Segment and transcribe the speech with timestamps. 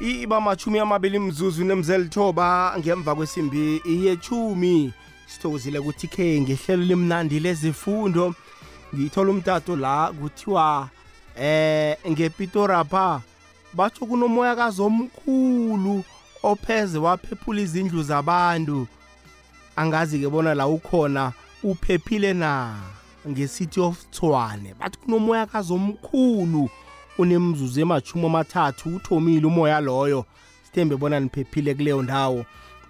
[0.00, 4.92] iba machumi amabili mzuzu nemzelithoba ngemva kwesimbi yechumi.
[5.26, 8.34] Sithokozile ukuthi khe ngehlelo limnandi lezifundo.
[8.94, 10.88] Ngithola umtato la kuthiwa
[11.40, 13.20] eh ngepitorapha.
[13.74, 16.04] Batsho kunomoya kazomkhulu
[16.42, 18.86] opheze waphephula izindlu zabantu.
[19.76, 22.74] Angazi-ke bona la ukhona uphephile na?
[23.28, 24.74] Nge-city of tshwane.
[24.80, 26.70] Bathi kunomoya kazomkhulu
[27.18, 30.24] unemzuzu emachumi amathathu uthomile umoya loyo.
[30.64, 32.44] Sithembe bona niphephile kuleyo ndawo.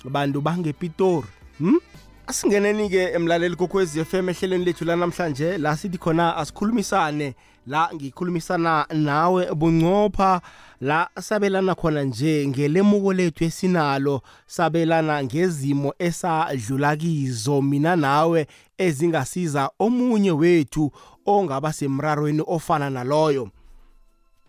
[0.07, 1.27] Abantu bangepitori
[1.59, 1.79] hm?
[2.27, 7.35] asingeneni-ke emlaleli kokwezi FM ehlelweni lethu lanamhlanje la sithi khona asikhulumisane
[7.67, 10.41] la ngikhulumisana nawe buncopha.
[10.81, 18.47] La sabelana khona nje ngelemuko lethu esinalo sabelana ngezimo esadlula kizo mina nawe
[18.79, 20.93] ezingasiza omunye wethu
[21.27, 23.49] ongaba semrarweni ofana naloyo.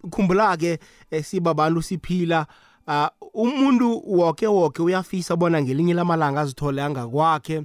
[0.09, 0.79] Khumbula-ke
[1.23, 2.45] sibabantu siphila
[2.87, 7.63] uh, umuntu woke woke uyafisa bona ngelinye lamalanga azithole angakwakhe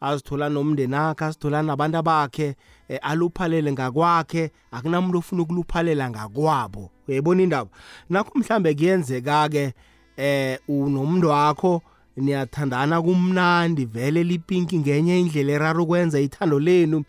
[0.00, 2.56] azithola nomndeni akhe azithola nabantu bakhe
[2.88, 6.90] eh, aluphalele ngakwakhe akunamuntu ofuna ukuluphalela ngakwabo.
[7.08, 7.70] Uyayibona indaba?
[8.10, 9.72] Nakho mhlambe kuyenzeka-ke
[10.16, 11.82] eh unomuntu wakho
[12.16, 17.04] niyathandana kumnandi vele lipinki ngenye indlela erara ukwenza ithando lenu.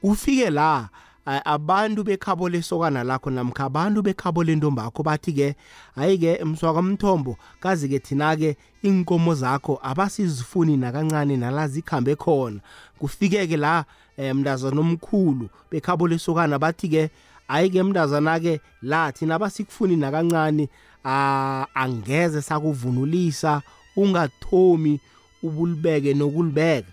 [0.00, 0.88] Kufike la
[1.26, 5.54] abantu bekhabo lesokana lakho namkha abantu bekhabo lentombakho bathi-ke
[5.94, 12.60] hayi-ke mswaka mthombo kazi-ke thina-ke iinkomo zakho abasizifuni nakancane nala zikhambe khona.
[12.98, 13.84] Kufike-ke la
[14.18, 17.10] um mntazana omkhulu bekhabo lesokana bathi-ke
[17.48, 20.68] hayi-ke mntazana-ke la thina abasikufuni nakancane
[21.04, 23.62] uh, angeze sakuvunulisa
[23.96, 25.00] ungathomi
[25.42, 26.92] ubulibeke nokulibeka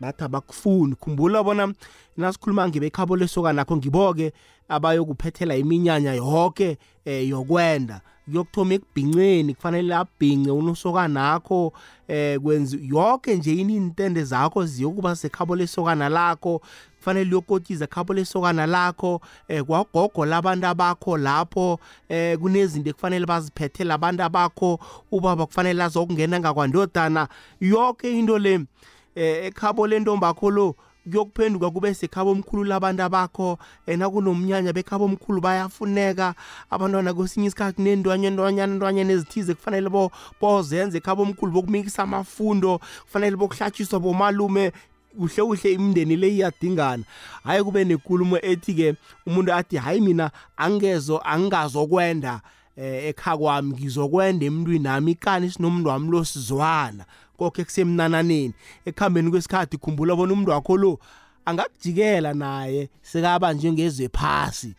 [0.00, 0.94] bathi abakufuni.
[0.94, 1.74] Khumbula bona
[2.18, 4.32] nasikhuluma ngebekhabo lesokana nakho ngibo-ke
[4.68, 8.00] abayokuphethela iminyanya yoke eh, yokwenda.
[8.28, 11.72] Kuyokuthoma ekubhinceni kufanele abhince unosokanakho
[12.08, 16.60] eh kwenzi yonke nje inintende zakho ziyokuba sekhabo lesokana lakho
[16.98, 24.22] kufanele uyokotiza khabo lesokana lakho eh kwagogo labantu abakho lapho eh kunezinto ekufanele baziphethele abantu
[24.22, 24.78] abakho.
[25.12, 27.28] Ubaba kufanele azokungena ngakwandodana.
[27.60, 28.66] Yonke into le
[29.14, 30.76] eh ekhabo lentombakho lo
[31.08, 36.34] kuyokuphenduka kube sekhabo omkhulu labantu abakho ena kunomnyanya bekhabo omkhulu bayafuneka.
[36.70, 40.10] Abantwana kwesinye isikhathi kunendwanya ndwanyana ndwanyana ezithize kufanele bo
[40.40, 44.72] bozenze ekhabo omkhulu bokumikisa amafundo kufanele bokuhlatshiswa bomalume
[45.18, 47.04] kuhle kuhle imindeni le iyadingana.
[47.44, 48.94] Hayi kube nekulumo ethi-ke
[49.26, 52.40] umuntu athi hayi mina angezo angingazokwenda
[52.76, 57.04] eh ekha kwami ngizokwenda emntwini nami ikani sinomuntu wami lo sizwana
[57.38, 58.54] konke kusemnananeni.
[58.84, 60.98] Ekuhambeni kwesikhathi khumbula bona umuntu wakho lo
[61.44, 64.74] angakujikela naye sekaba njengezwe phasi.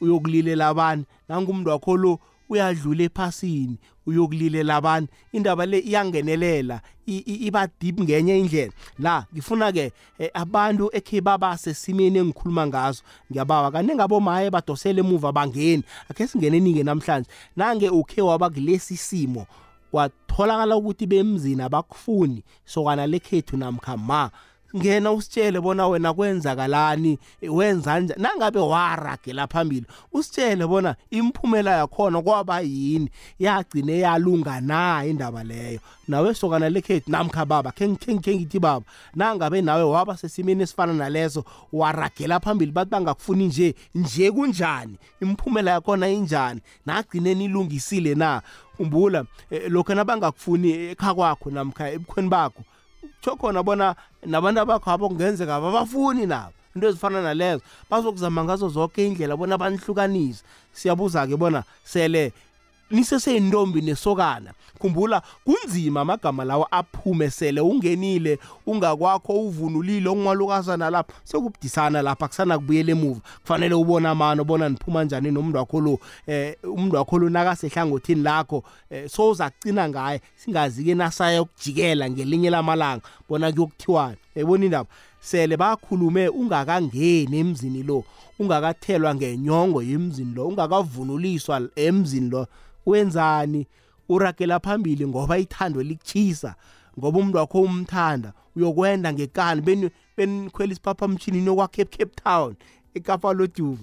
[0.00, 2.18] Uyokulilela abantu nangumuntu wakho lo
[2.48, 8.72] uyadlula ephasini uyokulilela abantu indaba le iyangenelela iba deep ngenye indlela.
[8.98, 9.92] La ngifuna ke
[10.34, 13.72] abantu ekhe baba sesimeni engikhuluma ngazo ngiyabawa.
[13.72, 17.28] Kane ngabo maye badosele emuva bangeni akhe singeneni ke namhlanje.
[17.56, 19.46] Nange ukhe waba kulesi simo
[20.34, 24.30] kwatholakala ukuthi bemzini abakufuni sokana lekhethu namkha ma
[24.76, 28.22] ngena usitshele bona wena kwenzakalani wenza njani?
[28.22, 33.10] Nangabe waragela phambili usitshele bona imphumela yakhona kwaba yini?
[33.38, 35.80] Yagcine yalunga na indaba leyo?
[36.08, 42.40] Nawe sokana lekhethu namkha baba khe ngithi baba nangabe nawe waba sesimeni esifana naleso waragela
[42.40, 44.98] phambili bathi bangakufuni nje nje kunjani?
[45.22, 46.60] Imphumela yakhona injani?
[46.86, 48.42] Nagcine nilungisile na?
[48.78, 49.24] Umbula
[49.68, 52.62] lokho nabangakufuni ekha kwakho namkha ebukhweni bakho
[53.24, 53.96] tsho khona bona
[54.26, 57.62] nabantu abakho abo kungenzeka babafuni nabo into ezifana nalezo.
[57.90, 60.44] Bazokuzama ngazo zonke indlela bona banihlukanise.
[60.72, 62.32] Siyabuza-ke bona sele
[62.94, 64.52] niseseyintombi nesokana.
[64.78, 72.92] Khumbula kunzima amagama lawo aphume sele ungenile ungakwakho uvunulile ongumalukazana lapho sekubudisana lapha kusana kubuyela
[72.92, 73.20] emuva.
[73.42, 78.64] Kufanele ubone amano bona niphuma njani nomuntu wakho lo eh umuntu wakho lo nakasehlangothini lakho
[78.90, 83.02] eh, soza kucina ngaye singazi-ke nasaya ukujikela ngelinye lamalanga.
[83.28, 84.16] Bona kuyokuthiwani?
[84.34, 84.88] Yayibona indaba?
[85.24, 88.04] Sele bakhulume ungakangeni emzini lo
[88.38, 92.46] ungakathelwa ngenyongo yemzini lo ungakavunuliswa emzini lo
[92.86, 93.66] wenzani?
[94.08, 96.54] Uragela phambili ngoba ithando likuchisa
[96.98, 99.60] ngoba umuntu wakho umthanda uyokwenda ngekani?
[99.60, 102.54] Beni benikhwela isiphaphamtshini yokwakhe Cape Town
[102.94, 103.78] eKapa lodumo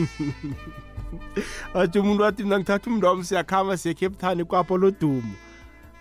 [1.74, 5.34] athi umuntu wathi mina ngithatha umuntu wami siyakhamba siye Cape Town eKapa lodumo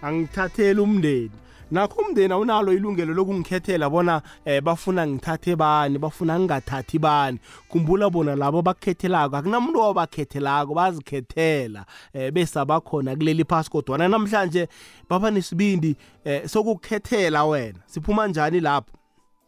[0.02, 1.32] angithatheli umndeni.
[1.72, 7.40] Nakho umndeni awunalo ilungelo lokungikhethela bona eh, bafuna ngithathe bani bafuna ngingathathi bani.
[7.70, 13.70] Khumbula bona labo bakhethelako akunamuntu owabakhethelako bazikhethela eh, bese abakhona kuleli phasi.
[13.70, 14.68] Kodwana namhlanje
[15.10, 15.96] baba nesibindi
[16.26, 18.94] eh, sokukhethela wena siphuma njani lapho?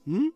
[0.06, 0.32] Hmm?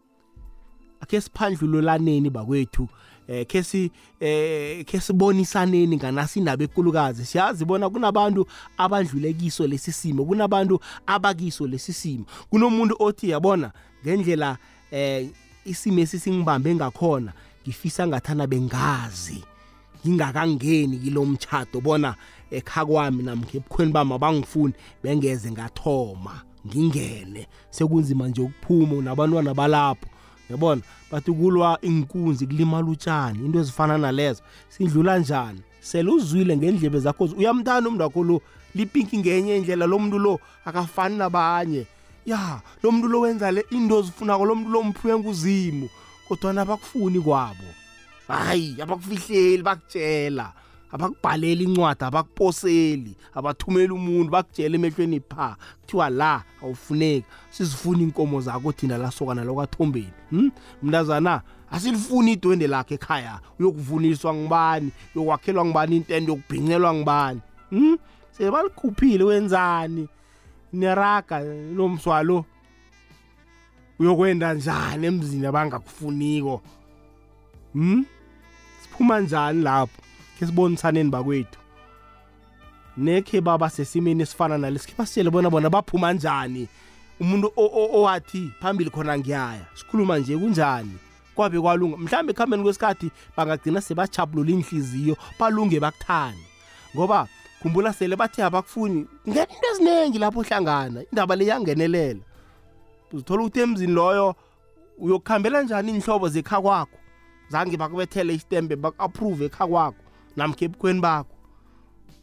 [1.06, 2.88] akhe siphandlulolaneni bakwethu.
[3.28, 9.92] Eh ke si eh ke sibonisaneni nganasi indaba ekulukazi siyazi bona kunabantu abadlule kiso lesi
[9.92, 12.26] simo kunabantu abakiso lesi simo.
[12.50, 13.72] Kunomuntu othi yabona
[14.04, 14.58] ngendlela
[14.92, 15.30] eh
[15.66, 17.34] isimo esisingibambe ngakhona
[17.64, 19.44] ngifisa ngathana bengazi.
[20.06, 22.16] Ngingakangeni kilomtchado bona
[22.52, 24.74] ekha kwami namkhe ebukhweni bami abangifuni
[25.04, 27.48] bengeze ngathoma ngingene.
[27.70, 30.08] Sekunzima nje ukuphuma nabantwana balapho.
[30.50, 30.82] Yabona?
[31.12, 35.62] Bathi kulwa inkunzi kulimala utshani into ezifana nalezo sidlula njani?
[35.82, 38.42] Sele uzwile ngendlebe zakho uyamthanda umuntu wakho lo
[38.76, 41.86] lipinki ngenye indlela lo muntu lo akafani nabanye.
[42.26, 45.90] Ya lo muntu lo wenza le into zifunako lo muntu lo mphiwe nguzimu
[46.28, 47.70] kodwana abakufuni kwabo.
[48.28, 50.54] Hayi abakufihleli bakutshela.
[50.96, 55.58] Abakubhalela incwadi abakuposeli abathumela umuntu bakutshela emehlweni pha.
[55.82, 57.26] Kuthiwa la awufuneki.
[57.50, 60.50] Sizifuna inkomo zakho thina lasokana lokwathombeni hm?
[60.84, 63.40] Mntazana asilifuni idwende lakhe ekhaya.
[63.60, 67.98] Uyokuvuniswa ngibani uyokwakhelwa ngibani intendo yokubhincelwa ngibani hm?
[68.32, 70.08] Sebalikhuphile wenzani?
[70.74, 71.40] Neraga
[71.76, 72.46] nomswalo
[74.00, 76.62] uyokwenda njani emzini abangakufuniko?
[77.74, 78.04] Hm?
[78.82, 80.05] Siphuma njani lapho?
[80.40, 81.60] Ke sibonisaneni bakwethu.
[82.98, 86.68] Nekhe baba sesimeni esifana nalesi khe basitshele bona bona baphuma njani.
[87.20, 90.98] Umuntu owathi phambili khona ngiyaya sikhuluma nje kunjani?
[91.36, 96.44] Kwabe kwalunga mhlawumbe ekuhambeni kwesikhathi bangagcina sebachapulula inhliziyo balunge bakuthani
[96.96, 97.28] ngoba
[97.62, 102.20] khumbula sele bathi abakufuni ngena into eziningi lapho hlangana indaba le yangenelela
[103.14, 104.36] uzithola ukuthi emzini loyo
[104.98, 106.98] uyokuhambela njani inhlobo zekha kwakho?
[107.50, 110.05] Zange bakubethele isitembe baku-approve ekha kwakho.
[110.36, 111.36] Namkhe ebukhweni bakho.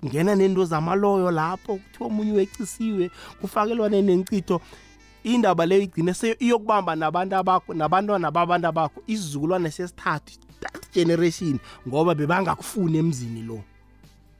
[0.04, 3.10] Ngena nento zamaloyo lapho kuthiwa omunye wecisiwe
[3.40, 4.60] kufakelwane nencitho
[5.24, 12.14] indaba leyo igcine se iyokubamba nabantu abakho nabantwana babantu abakho isizukulwane sesithathu that generation ngoba
[12.14, 13.62] bebangakufuni emzini lo.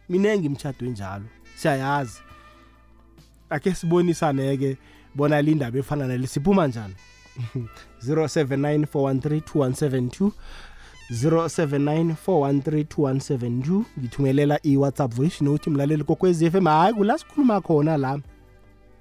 [0.09, 1.25] Mina ngimtshado enjalo
[1.57, 2.21] siyayazi.
[3.51, 4.77] Akhe sibonisane-ke
[5.15, 6.95] bona lindaba efana nale siphuma njani?
[8.07, 10.31] 079 413
[11.13, 13.83] 0794132172.
[13.99, 18.19] Ngithumelela i-whatsapp voice note mlaleli kokwezi FM hayi kula sikhuluma khona la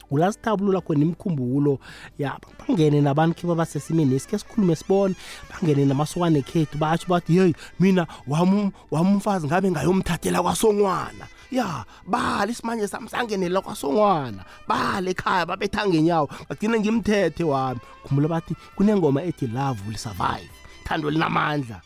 [0.09, 1.79] kula sithabulula khona imikhumbulo
[2.19, 5.15] ya bangene nabantu khiba basesimeni esikhe sikhulume sibone.
[5.49, 11.27] Bangene namasokwane ekhethu batsho bathi yeyi mina wami umfazi ngabe ngayomthathela kwasongwana.
[11.51, 14.45] Ya bala isimanje sami sangenela kwasongwana.
[14.67, 17.79] Bala ekhaya babetha ngenyawo ngagcine ngimthethe wami.
[18.03, 20.49] Khumbula bathi kunengoma ethi love will survive.
[20.83, 21.81] Thando linamandla.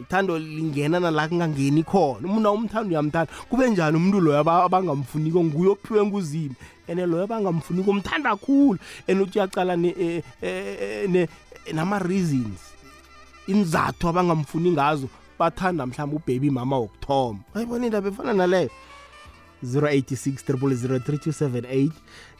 [0.00, 2.28] Ithando lingena nala kungangeni khona.
[2.28, 3.32] Umuntu awumthanda uyamthanda.
[3.48, 6.54] Kube njani umuntu loyo abangamfuniko nguye ophiwe nguzimo
[6.88, 8.78] and loyo abangamfuniko umthanda kakhulu.
[9.08, 9.76] And uthi uyacala
[11.72, 12.60] nama-reasons
[13.46, 17.38] inzathu abangamfuni ngazo bathanda mhlawumbe ubaby mama wokuthoma.
[17.54, 18.70] Ayibona indaba efana naleyo.
[19.64, 21.90] 086 0003278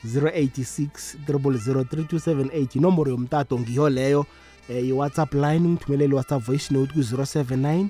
[0.05, 4.27] 086 0003278 inomboro yomtato ngiyo leyo.
[4.69, 7.87] Eh, i-whatsapp line ungithumelele i-whatsapp voice note ku-079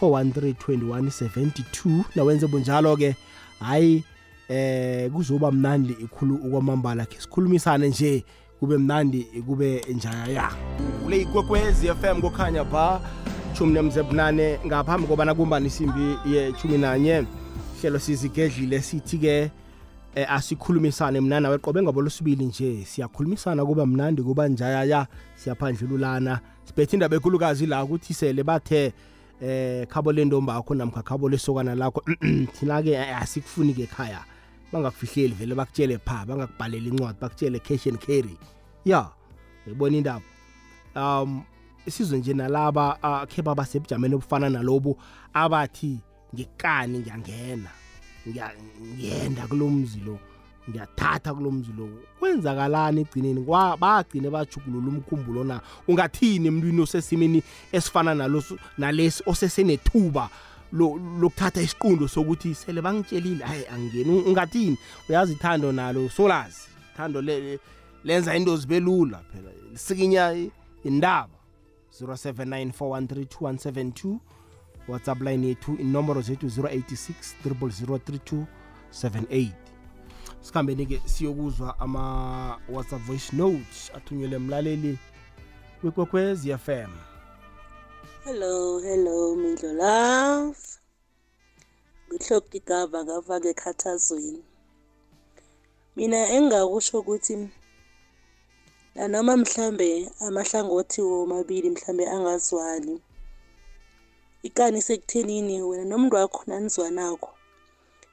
[0.00, 3.16] 413 nawenze bunjalo-ke
[3.60, 4.04] hayi
[4.48, 8.24] eh kuzoba mnandi ikhulu okwamambala khe sikhulumisane nje
[8.60, 10.50] kube mnandi kube njaya.
[11.04, 13.00] Kule ikwekwezi FM kokhanya ba
[13.54, 17.24] chumi nemzebunane ngaphambi kobana kumbani isimbi ye-chumi nanye
[17.80, 19.50] hlelo sizigedlile sithi-ke
[20.14, 26.40] eh, asikhulumisane mna nawe qobe ngabo losibili nje siyakhulumisana kuba mnandi kuba njayaya siyaphandlululana.
[26.64, 28.92] Sibethe indaba ekhulukazi la ukuthi sele bathe
[29.42, 32.02] eh khabo lentomba akho namkha khabo lesokana lakho
[32.54, 34.24] thina-ke asikufuni-ke ekhaya.
[34.72, 38.36] Bangakufihleli vele bakutshele pha bangakubhalela incwadi bakutshele cash and carry.
[38.84, 39.10] Ya
[39.66, 40.22] uyibona indaba.
[40.96, 41.42] Um
[41.86, 44.98] isizwe nje nalaba uh, khe baba sebujameni obufana nalobu
[45.34, 45.98] abathi
[46.34, 47.81] ngikani ngiyangena.
[48.28, 50.18] Ngiyenda kulo mzi lo.
[50.70, 51.88] Ngiyathatha kulo mzi lo.
[52.18, 53.40] Kwenzakalani egcineni
[53.80, 55.60] bagcine bajugulula umkhumbulo na?
[55.88, 60.30] Ungathini emntwini osesimeni esifana nalosu nalesi osesenethuba
[60.72, 63.44] lokuthatha isiqundo sokuthi sele bangitshelile?
[63.44, 64.78] Hayi angeni ungathini?
[65.08, 67.22] Uyazi ithando nalo solazi ithando
[68.04, 69.50] lenza into zibe lula phela.
[69.72, 70.34] Lisikinya
[70.84, 71.28] indaba.
[72.00, 74.18] 0794132172
[74.88, 78.44] whatsapp line yethu inomboro zethu 086
[78.92, 79.48] 003278
[80.40, 84.98] sikhambeni-ke siyokuzwa ama-whatsapp voice notes athunyelwe emlaleli
[85.82, 86.90] wekwekwezi FM
[88.24, 90.58] hello hello mindlo love.
[92.08, 94.44] Ngihloki igava ngafaka ekhathazweni.
[95.96, 97.34] Mina engingakusho ukuthi
[98.94, 102.94] nanoma mhlambe amahlangothi womabili mhlambe angazwani
[104.42, 107.30] ikani sekuthenini wena nomntu wakho nanizwanakho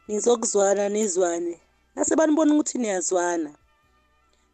[0.07, 1.61] nizokuzwana nizwane.
[1.95, 3.51] Nase banibona ukuthi niyazwana.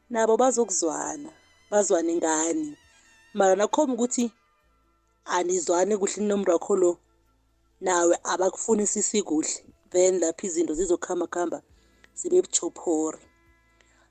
[0.09, 1.29] Nabo bazokuzwana
[1.71, 2.77] bazwane ngani?
[3.33, 4.31] Mara nakhomba ukuthi
[5.25, 6.97] anizwani kuhle nomntu wakho lo
[7.81, 9.65] nawe abakufunisisi kuhle.
[9.89, 11.61] Then lapho izinto zizokuhamba kuhamba
[12.13, 13.19] zibe buchophori.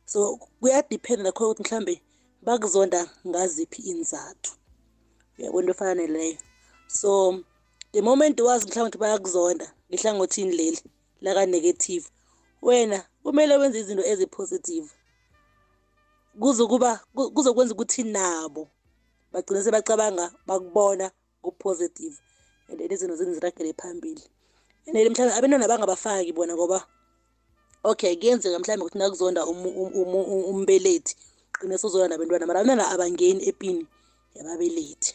[0.04, 2.02] So kuyadiphenda nakhona ukuthi mhlambe
[2.42, 4.52] bakuzonda ngaziphi inzathu.
[5.38, 6.38] Uyabona into efana neleyo
[6.86, 7.40] so
[7.94, 10.80] the moment wazi mhlawumbe ukuthi bayakuzonda ngehlangothini leli
[11.20, 12.06] laka-negative
[12.62, 14.90] wena kumele wenze izinto ezipositive.
[16.40, 18.68] Kuzokuba kuzokwenza ukuthi nabo
[19.32, 21.10] bagcine sebacabanga bakubona
[21.42, 22.16] ku-positive
[22.68, 24.22] and then izinto zini ziragele phambili.
[24.86, 26.86] And then mhlawumbe abantwana bangabafaki bona ngoba
[27.84, 29.46] okay kuyenzeka mhlawumbe ukuthi nakuzonda
[30.50, 31.16] umbelethi
[31.52, 33.86] gcine sozona nabantwana mara abantwana abangeni epini
[34.34, 35.14] yababelethi.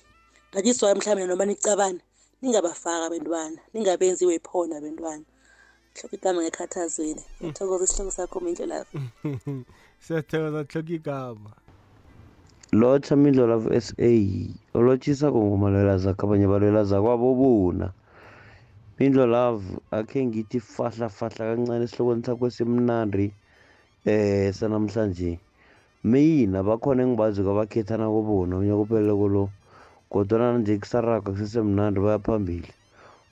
[0.52, 2.00] That is why mhlawumbe noma nicabana
[2.42, 5.26] ningabafaki abantwana ningabenzi wephona abantwana
[5.96, 8.96] hloko igama ngekhathazweni ngiyathokoza isihloko sakho mindlo lapho
[10.04, 11.52] siyathokoza hloka igama.
[12.72, 14.12] Lotsha mindlo lavo s a
[14.78, 17.88] olotshisa kongomalela zakho abanye balwela zakwabo buna
[19.00, 23.28] mindlo love akhe ngithi fahla fahla kancane esihlokweni sakho esimnandi
[24.06, 25.40] eh sanamhlanje.
[26.04, 29.50] Mina bakhona engibazi kwabakhethana kobona unyaka uphelele kolo
[30.10, 32.72] kodwana nje kusaraga kusesemnandi baya phambili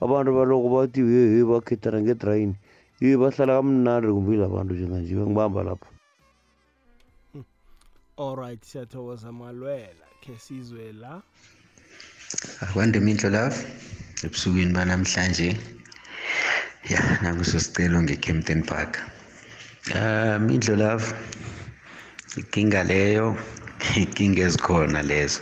[0.02, 2.56] abantu baloko bathi ye bakhethana ngedrayini
[3.02, 5.88] ye bahlala kamnandi kumbili abantu njenganje ngibamba lapho.
[8.18, 11.22] Alright siyathokoza malwela khe sizwe la.
[12.62, 13.58] Akwande mindlo love
[14.24, 15.58] ebusukwini banamhlanje.
[16.90, 18.98] Ya nakuso sicelo nge-campton park.
[19.96, 21.06] Um mindlo love
[22.38, 23.36] inkinga leyo
[23.96, 25.42] inkinga ezikhona lezo.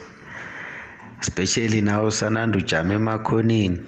[1.25, 3.79] Especially nawe usananda ujame emakhoneni.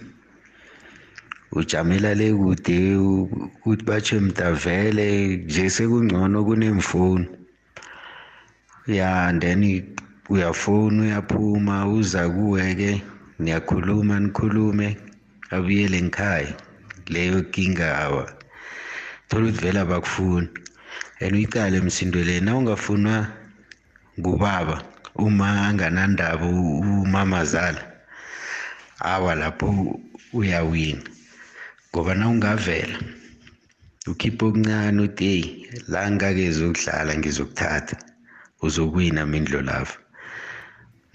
[1.51, 7.27] Ujamela le kude ukuthi batsho mdavele nje sekungcono kunemfoni
[8.88, 9.84] ya then
[10.29, 13.01] uyafona uyaphuma uza kuwe-ke
[13.39, 14.98] niyakhuluma nikhulume
[15.51, 16.53] abuyele ngikhaya
[17.08, 18.25] leyo kinga awa.
[19.27, 20.50] Thola ukuthi vele abakufuni.
[21.22, 23.27] And uyicale msindweleni na ungafunwa
[24.20, 24.97] ngubaba.
[25.17, 27.81] Uma anganandaba umamazala
[29.00, 30.00] awa lapho
[30.33, 31.03] uyawina.
[31.89, 32.97] Ngoba na ungavela
[34.12, 35.45] ukhiphe okuncane uthi eyi
[35.91, 37.97] la ngingakezi ukudlala ngizokuthatha
[38.65, 39.95] uzokwina mindlo lava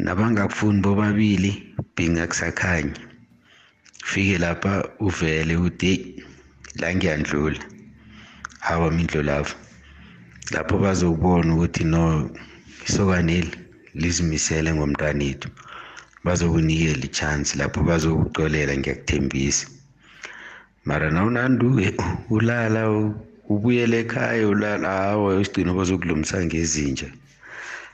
[0.05, 1.51] nabangakufuni bobabili
[1.95, 3.01] bhinga kusakhanya
[4.11, 4.73] fike lapha
[5.07, 6.25] uvele uthi eyi
[6.81, 7.61] la ngiyandlula
[8.67, 9.55] hawa mindlo lava
[10.53, 12.03] lapho bazokubona ukuthi no
[12.87, 13.62] isokaneli
[13.95, 15.49] lizimisele ngomntwanethu
[16.25, 19.67] bazokunikela ichance lapho bazokucolela ngiyakuthembisa.
[20.85, 21.67] Mara nawunandu
[22.31, 22.83] ulala
[23.49, 24.89] ubuyele ekhaya ulala.
[24.89, 27.09] Hawa isigcino bazokulumisa ngezinja.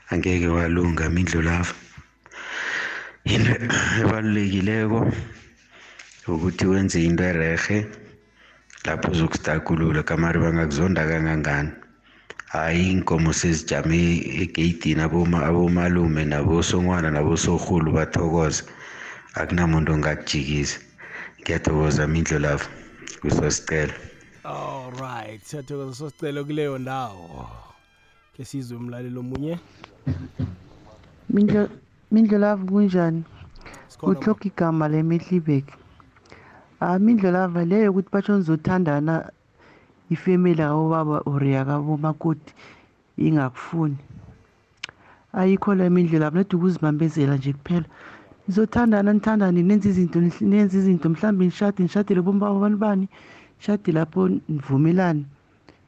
[0.09, 1.73] Angeke walunga mindlu lava
[3.25, 3.53] into
[4.01, 4.99] ebalulekileko
[6.27, 7.85] ukuthi wenze into erehe
[8.85, 11.71] lapho uzokustakulula kamari bangakuzonda kangangani?
[12.53, 13.99] Hayi inkomo sezijame
[14.41, 18.63] egeyidini abomalume nabosongwana nabosorhulu bathokoza
[19.39, 20.79] akunamuntu ongakujikisa.
[21.39, 22.65] Ngiyathokoza mindlo lava
[23.21, 23.93] kusosicelo
[24.43, 27.49] alright siyathokoza sosicelo kuleyo ndawo.
[28.33, 29.59] Ke sizwe umlaleli omunye?
[31.29, 31.69] Mindlo
[32.11, 33.23] mindlo lava kunjani?
[33.87, 35.65] Sikhona kuhloka igama lemehlibek
[36.81, 39.31] ah mindlo lava leyo ukuthi batsho nizothandana
[40.09, 42.53] ifemeli akabobaba or yakabomakoti
[43.17, 43.97] ingakufuni.
[45.33, 47.85] Ayikho la mindlela lava nedi ukuzibambezela nje kuphela.
[48.47, 53.07] Nizothandana nithandane nenze izinto nenze izinto mhlawumbe nishade nishadele bombaba bani bani
[53.59, 55.25] nishade lapho nivumelane.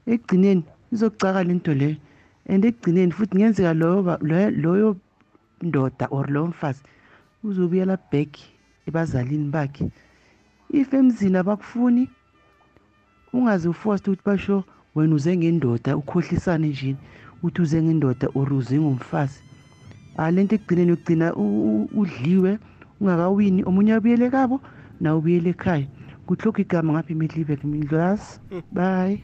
[0.05, 0.63] Ekugcineni
[0.93, 1.97] izokucaka le nto leyo.
[2.49, 4.97] And ekugcineni futhi kungenzeka loyo ba- loyo loyo
[5.61, 6.83] ndoda or loyo mfazi
[7.43, 8.37] uzobuyela back
[8.87, 9.89] ebazalini bakhe.
[10.69, 12.09] If emzini abakufuni
[13.33, 14.63] ungaze uforced ukuthi basho
[14.95, 16.95] wena uze ngendoda ukhohlisane nje
[17.43, 19.39] ukuthi uze ngendoda or uze ngumfazi.
[20.17, 22.59] Ah lento ekugcineni ugcina u- u- udliwe
[23.01, 23.63] ungakawini.
[23.63, 24.59] Omunye abuyele kabo
[24.99, 25.87] nawe ubuyele ekhaya.
[26.27, 28.39] Kuhlokha igama ngapha imidlibek mindlwas
[28.71, 29.23] bye.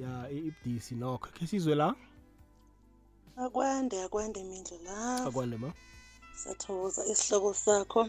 [0.00, 1.28] Ya i- ibudisi nokho.
[1.34, 1.94] Khe sizwe la?
[3.36, 5.72] Akwande akwande mindlu la akwande ma.
[6.34, 8.08] Sathokoza isihloko sakho.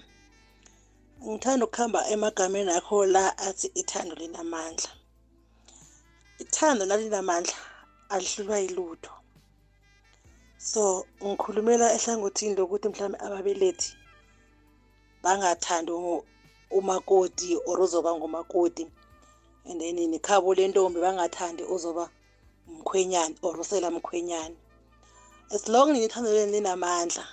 [1.29, 4.91] Ngithanda ukuhamba emagameni akho la athi ithando linamandla.
[6.43, 7.55] Ithando lalinamandla
[8.09, 9.11] alihlulwa yilutho.
[10.57, 13.89] So ngikhulumela ehlangothini lokuthi mhlawumbe ababelethi
[15.23, 15.91] bangathandi
[16.77, 18.85] umakoti or uzoba ngumakoti.
[19.65, 22.09] And then nekhabo lentombi bangathandi uzoba
[22.67, 24.55] umkhwenyana or usela mkhwenyana.
[25.51, 27.25] As long nina ithando leni linamandla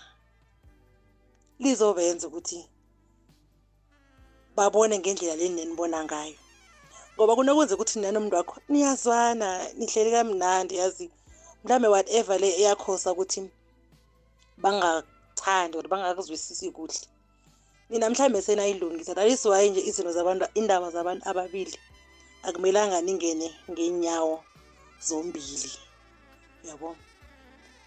[1.58, 2.69] lizobenza ukuthi
[4.56, 6.36] babone ngendlela leni nenibona ngayo.
[7.14, 11.10] Ngoba kunokwenza ukuthi nina nomuntu wakho niyazwana nihleli kamnandi yazi?
[11.64, 13.50] Mhlawumbe whatever le eyakhosa ukuthi
[14.62, 17.00] bangathandi or bangakuzwisisi kuhle.
[17.90, 21.78] Nina mhlawumbe senayilungisa that is why nje izinto zabantu indaba zabantu ababili
[22.42, 24.44] akumelanga ningene ngeenyawo
[25.06, 25.72] zombili.
[26.64, 26.96] Uyabo?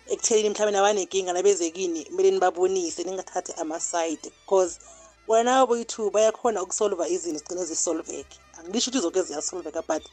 [0.08, 4.80] Ekutheleni mhlawumbe nabanenkinga nabezekini kumele nibabonise ningathathi ama-side because
[5.28, 8.38] wena boyi-two bayakhona ukusolva izinto zigcine zisolveke.
[8.58, 10.04] Angilisho ukuthi zonke ziyasolveka but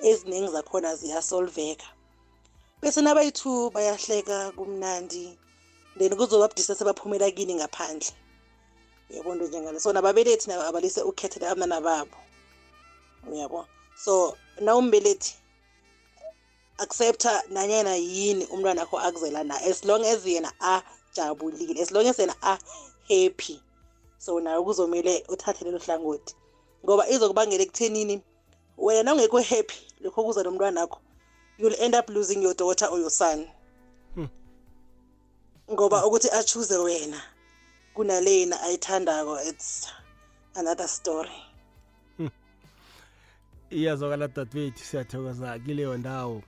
[0.00, 1.86] eziningi zakhona ziyasolveka.
[2.82, 5.36] Bese nabayi-two bayahleka kumnandi
[5.98, 8.12] then kuzoba budisa sebaphumela kini ngaphandle.
[9.10, 9.80] Uyabo nto njengale.
[9.80, 12.16] So nababelethi nabo abalise ukhethela abantwana babo.
[13.30, 13.66] Uyabo?
[13.96, 15.34] So na umbelethi
[16.78, 22.18] accepta nanyana yini umntwana akho akuzela na as long as yena ajabulile as long as
[22.18, 23.60] yena a-happy.
[24.18, 26.34] So nayo kuzomele uthathe lelo hlangothi.
[26.84, 28.22] Ngoba izokubangela ekuthenini
[28.78, 31.00] wena nawungekho happy lokho kuza nomntwana akho
[31.58, 33.46] you'll end up losing your daughter or your son.
[35.70, 37.22] Ngoba ukuthi achoose wena
[37.94, 39.88] kunalena ayithandako it's
[40.54, 41.30] another story.
[43.70, 46.42] Iyazwakala dadewethu siyathokoza kileyo ndawo.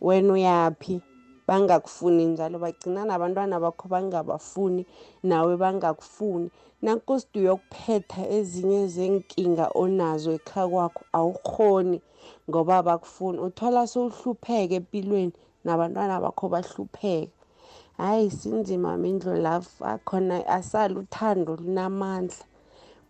[0.00, 1.00] wena uyaphi?
[1.48, 4.86] Bangakufuni njalo bagcina nabantwana bakho bangabafuni
[5.22, 6.50] nawe bangakufuni.
[6.82, 11.98] Nakosidi uyokuphetha ezinye zenkinga onazo ekha kwakho awukhoni
[12.50, 13.38] ngoba abakufuni.
[13.38, 15.32] Uthola sowuhlupheka empilweni
[15.64, 17.32] nabantwana bakho bahlupheka
[17.98, 22.44] hhayi sinzima mindlo love akhona asali uthando lunamandla.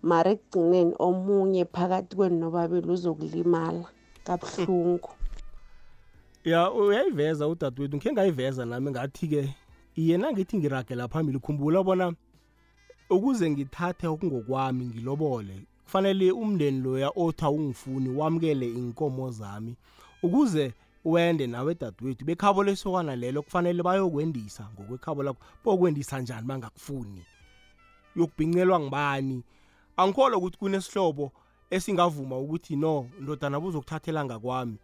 [0.03, 3.85] Mara ekugcineni omunye phakathi kwenu nobabili uzokulimala.
[4.25, 5.11] Kabuhlungu.
[6.45, 7.97] Ya uyayiveza udadewethu.
[7.97, 9.55] Ngikhe ngayiveza nami ngathi-ke
[9.97, 12.15] yena ngithi ngiragela phambili khumbula bona
[13.11, 19.77] ukuze ngithathe okungokwami ngilobole kufanele umndeni loya othi awungifuni wamukele inkomo zami.
[20.23, 20.73] Ukuze
[21.11, 25.41] wende nawe dadewethu bekhabo lesokana lelo kufanele bayokwendisa ngokwekhabo lakho.
[25.65, 27.23] Bokwendisa njani bangakufuni?
[28.17, 29.43] Yokubhincelwa ngibani?
[29.97, 31.33] Angikholwa ukuthi kunesihlobo
[31.71, 34.79] esingavuma ukuthi no ndodana buzokuthathela ngakwami.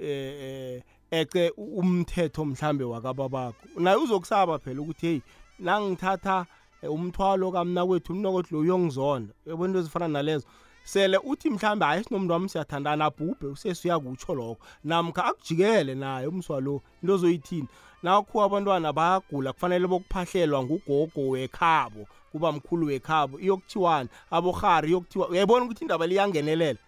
[0.00, 3.80] Eh ece umthetho mhlambe wakababakho.
[3.80, 5.20] Naye uzokusaba phela ukuthi hey
[5.58, 6.46] nangithatha
[6.82, 10.46] eh, umthwalo kamna kwethu umnokotho lo uyongizonda yabona into ezifana nalezo?
[10.86, 14.62] Sele uthi mhlambe hayi sinomuntu wami siyathandana abhubhe usesuyakutsho lokho.
[14.84, 17.68] Namkha akujikele naye umswa lo into ozoyithini?
[18.02, 23.40] Nakho abantwana bayagula kufanele bokuphahlelwa ngugogo wekhabo kuba mkhulu wekhabo.
[23.40, 24.08] Iyokuthiwani?
[24.30, 26.78] Aborhari iyokuthiwa uyayibona ukuthi indaba liyangenelela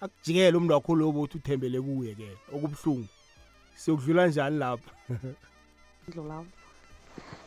[0.00, 3.08] akujikele umntu wakho lobo uthi uthembele kuye-ke okubuhlungu.
[3.76, 4.90] Siyokudlula njani lapha
[6.08, 6.50] ndlulavu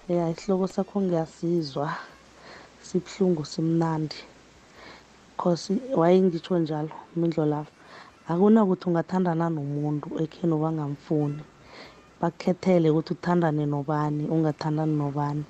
[0.10, 1.96] ya isihloko sakho ngiyasizwa.
[2.82, 4.16] Sibuhlungu simnandi.
[5.40, 7.72] Cause wayengitsho njalo mindlolavu
[8.32, 11.42] akunakuthi ungathandana nomuntu ekheni ubangamfuni
[12.20, 15.44] bakukhethele ukuthi uthandane nobani ungathandani nobani.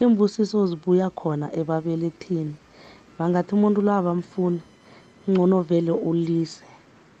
[0.00, 2.54] Iimbusiso zibuya khona ebabelethini.
[3.18, 4.60] Bangathi umuntu lo abamfuni
[5.30, 6.64] ngcono vele ulise.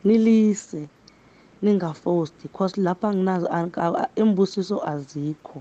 [0.04, 0.82] Nilise
[1.62, 3.46] ningafosti cause lapha anginazo
[4.18, 5.58] iimbusiso azikho.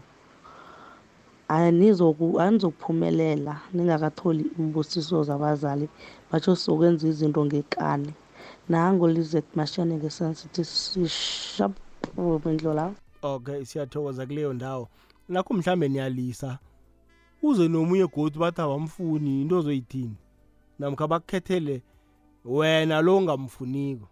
[1.50, 5.90] Anizokuphumelela ningakatholi imbusiso zabazali
[6.32, 8.14] batsho sizokwenza izinto ngekani.
[8.70, 12.42] Nango lizet mashane ngesensithi sishapho
[12.74, 14.90] lawo okay siyathokoza kuleyo ndawo.
[15.30, 16.60] Nakho mhlambe niyalisa
[17.42, 20.16] uze nomunye godi bathi abamfuni into ozoyithini?
[20.80, 21.82] Namkha bakukhethele
[22.46, 24.08] wena lo ungamfuniko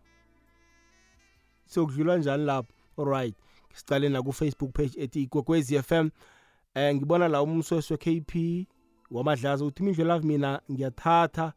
[1.65, 2.73] siyokudlula njani lapho?
[2.97, 3.35] Alright
[3.73, 6.09] sicale nakufacebook page ethi ikwekwezi FM
[6.77, 8.31] eh ngibona la umsweswe KP
[9.11, 11.53] wamadlaza uthi mindlelavu mina ngiyathatha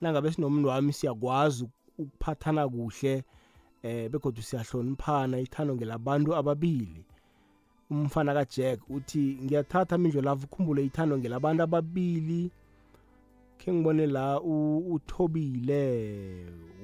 [0.00, 3.24] nangabe sinomuntu wami siyakwazi ukuphathana kuhle
[3.82, 7.04] eh begodwa siyahloniphana ithando ngelabantu ababili.
[7.90, 12.50] Umfana kaJack uthi ngiyathatha mindlelavu ukhumbule ithando ngelabantu ababili.
[13.58, 15.84] Ke ngibone la uthobile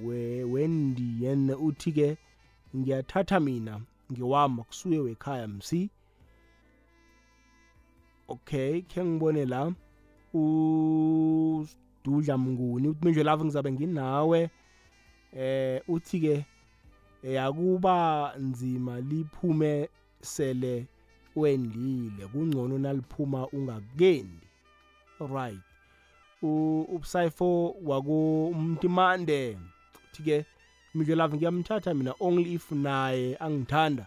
[0.05, 2.17] we wendiyen uthi ke
[2.77, 3.81] ngiyathatha mina
[4.13, 5.91] ngiwama kusuye wekhaya msi.
[8.29, 9.73] Okay ke ngibone la
[10.35, 14.51] ududla mnguni uthi lava ngizabe nginawe.
[15.37, 16.45] Eh uthi ke
[17.23, 19.89] yakuba nzima liphume
[20.21, 20.87] sele
[21.37, 24.47] wendile kungcono naliphuma ungakendi
[25.21, 25.61] right.
[26.43, 29.59] Ubusayifo wakumntimande
[30.13, 30.45] uthi ke
[30.95, 34.07] minje lava ngiyamthatha mina only if naye angithanda.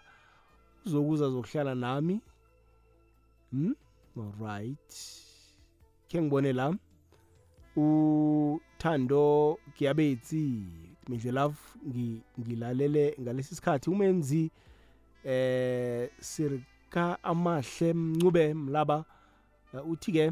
[0.85, 2.21] Uzokuza zokuhlala nami.
[3.51, 3.75] Hmm?
[4.19, 4.93] Alright.
[6.09, 6.73] Ke ngibone la
[7.75, 10.65] uthando kiyabetsi
[11.07, 11.57] mindle love
[12.39, 14.51] ngilalele ngalesi sikhathi umenzi
[15.23, 19.05] eh sirka amahle mncube mlaba.
[19.85, 20.31] Uthi ke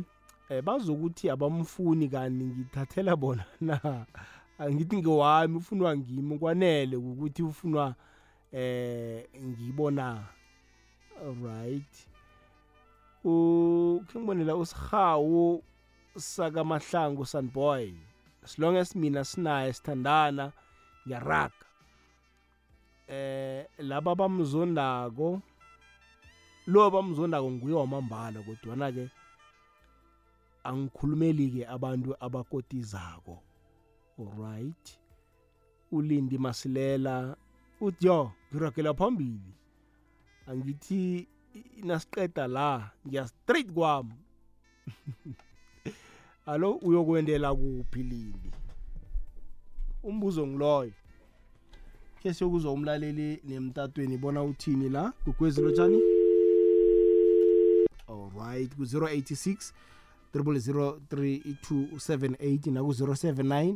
[0.61, 4.05] bazokuthi abamfuni kani ngithathela bona na
[4.59, 7.95] angithi ngewami ufunwa ngimi kwanele ukuthi ufunwa
[8.51, 10.27] eh ngibona.
[11.43, 12.06] Right
[13.27, 15.63] ukungibonela usihawu
[16.17, 17.91] sakamahlangu sunboy
[18.43, 20.51] as long as mina sinaye sithandana
[21.05, 21.65] ngiyaraga.
[23.07, 25.41] Eh laba bamzondako
[26.67, 29.09] lo bamzondako nguye wamambala kodwana ke
[30.63, 33.43] angikhulumeli ke abantu abakotizako
[34.19, 34.99] alright
[35.91, 37.35] ulindi masilela
[37.81, 39.53] uthi yo ngiragela phambili.
[40.47, 41.27] Angithi
[41.83, 44.13] nasiqeda la ngiya straight kwami.
[46.45, 48.51] Alo uyokwendela kuphi lindi?
[50.03, 50.91] Umbuzo ngiloyo
[52.23, 55.13] ke siyokuzwa umlaleli nemtatweni bona uthini la?
[55.23, 56.01] Kugwezi lotshani
[58.07, 59.71] alright ku-086
[60.33, 63.75] 003 naku-079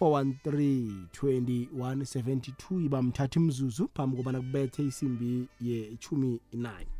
[0.00, 6.97] 413 iba mthatha imzuzu phambi kobana kubethe isimbi ye-chumi 9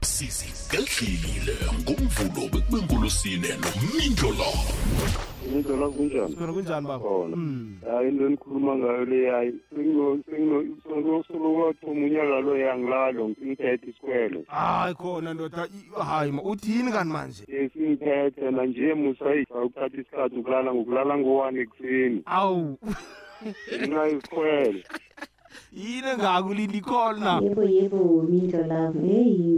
[0.00, 4.46] sizigedlile ngomvulo bekubengolosine nomindlo
[5.46, 6.32] indlela kunjani?
[6.34, 7.08] Sibona kunjani baba?
[7.36, 7.76] Mm.
[7.90, 9.52] hayi into enikhuluma ngayo le hayi
[11.28, 14.44] solokathoma unyaka lo yangilalo ngiphethe isikwele.
[14.48, 17.42] Hayi khona ndoda i- hayi ma uthini kanti manje?
[17.48, 22.22] Esingiphethe nanje musayifa ukuthatha isikhathi ukulala ngokulala ngo-one ekuseni.
[22.26, 22.78] Awu.
[23.78, 24.84] Ngenxa yesikwele.
[25.72, 29.52] Yini engakulindi khona yebo yebo mindlo lami heyi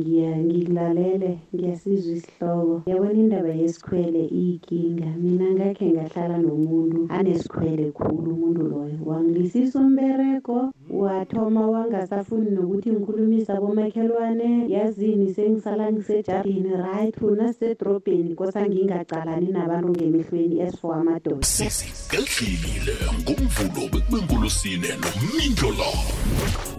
[0.45, 2.83] ngikulalele ngiyasizwa isihloko.
[2.87, 5.07] Yabona indaba yesikhwele iyinkinga.
[5.19, 8.99] Mina ngakhe ngahlala nomuntu anesikhwele khulu umuntu loyo.
[9.05, 14.71] Wangilisisa umberego wathoma wangasafuni nokuthi ngikhulumisa abomakhelwane.
[14.75, 21.43] Yazini sengisala ngisejardini right una sisedrobheni kosa ngingacalani nabantu ngemehlweni esifo amadoda.
[21.43, 25.69] Sizigedlile ngomvulo bekubengolosine nomindlo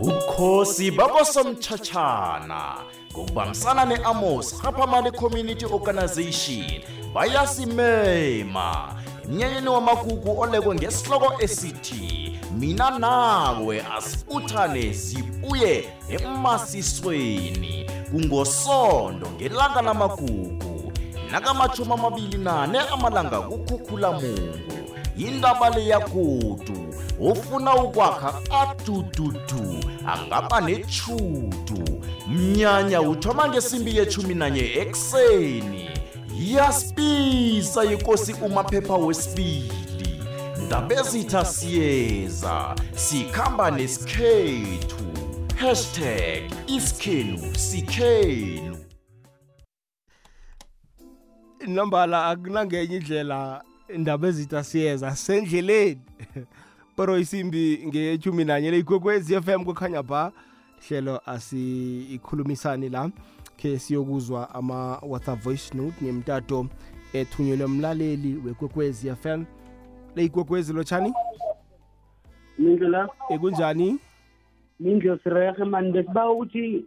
[0.02, 2.76] ubukhosi babosomtjhatjhana
[3.12, 6.82] ngokubambisana ne-amos rapamali community organization.
[7.14, 8.96] Bayasimema.
[9.30, 17.90] Mnyanyeni wamagugu olekwe ngesihloko esithi mina nawe asibuthane sibuye emasisweni.
[18.12, 20.94] Kungosondo ngelanga lamagugu.
[21.32, 24.60] Nakamachumi amabili nane amalanga kukhukhulamungu.
[25.18, 26.85] Yindaba leyakudu
[27.20, 35.90] ufuna ukwakha adududu angaba nechudu mnyanya uthoma ngesimbi yechumi nanye ekuseni.
[36.40, 39.72] Yasipisa yikosi umaphepha wesibili.
[40.66, 45.06] Ndabezitha siyeza sikhamba nesikhethu.
[45.56, 48.78] Hashtag isikhenu sikhenu
[51.68, 53.64] nambala akunangenye indlela
[53.96, 56.02] indaba ezitha siyeza sendleleni.
[56.96, 60.32] pero isimbi ngechumi nanye leyikwekwezi FM kukhanya ba
[60.88, 63.10] hlelo asikhulumisani la
[63.58, 66.68] ke siyokuzwa ama WhatsApp voice note nemtato
[67.14, 69.44] ethunyelwe umlaleli wekwekwezi FM
[70.16, 71.14] leyikwekwezi lotshani
[72.60, 74.00] mindlu la ekunjani
[74.80, 75.92] mindlu sirehe mani.
[75.92, 76.86] Besiba ukuthi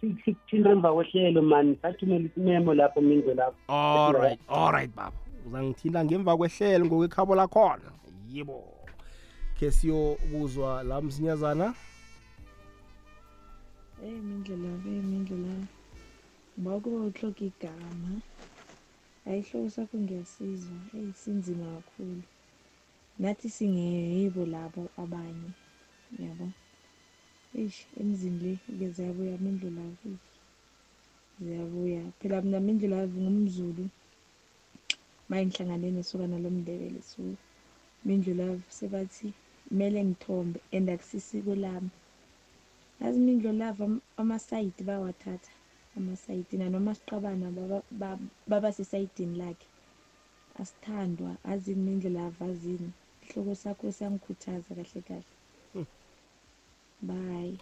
[0.00, 1.78] sikuthinte emva kwehlelo mani.
[1.82, 3.56] Sathumela isimemo lapho mindlu lapho.
[3.68, 5.16] Alright alright baba.
[5.46, 7.92] Uzangithinta ngemva kwehlelo ngokwekhabo lakhona.
[8.28, 8.75] Yibo
[9.58, 11.74] ke siyokuzwa la msinyazana.
[14.04, 15.54] Eyi mindlela eyi mindlela.
[16.60, 18.10] Ngoba kuba utlhoga igama.
[19.24, 20.78] Hayi ihloko sakho ngiyasizwa.
[20.96, 22.22] Eyi sinzima kakhulu.
[23.18, 25.50] Nathi singeyibo labo abanye
[26.22, 26.48] yabo?
[27.58, 29.82] Eish emzini le ke ziyabuya mindlela
[31.40, 32.02] ziyabuya.
[32.18, 33.88] Phela mina mindlela ngumzulu.
[35.28, 37.22] Maye ngihlangane nesokana lomndebele so
[38.04, 39.32] mindlela sebathi
[39.68, 41.90] kumele ngithombe and akusisiko lami.
[43.00, 45.52] Yazi mindlo lava amasayidi bawathatha
[45.96, 47.52] amasayidi nanoma siqabana
[48.46, 49.66] baba sesayidini lakhe
[50.60, 55.86] asithandwa azini mindlela avazini ihloko sakho siyangikhuthaza kahle kahle.
[57.02, 57.58] Bye.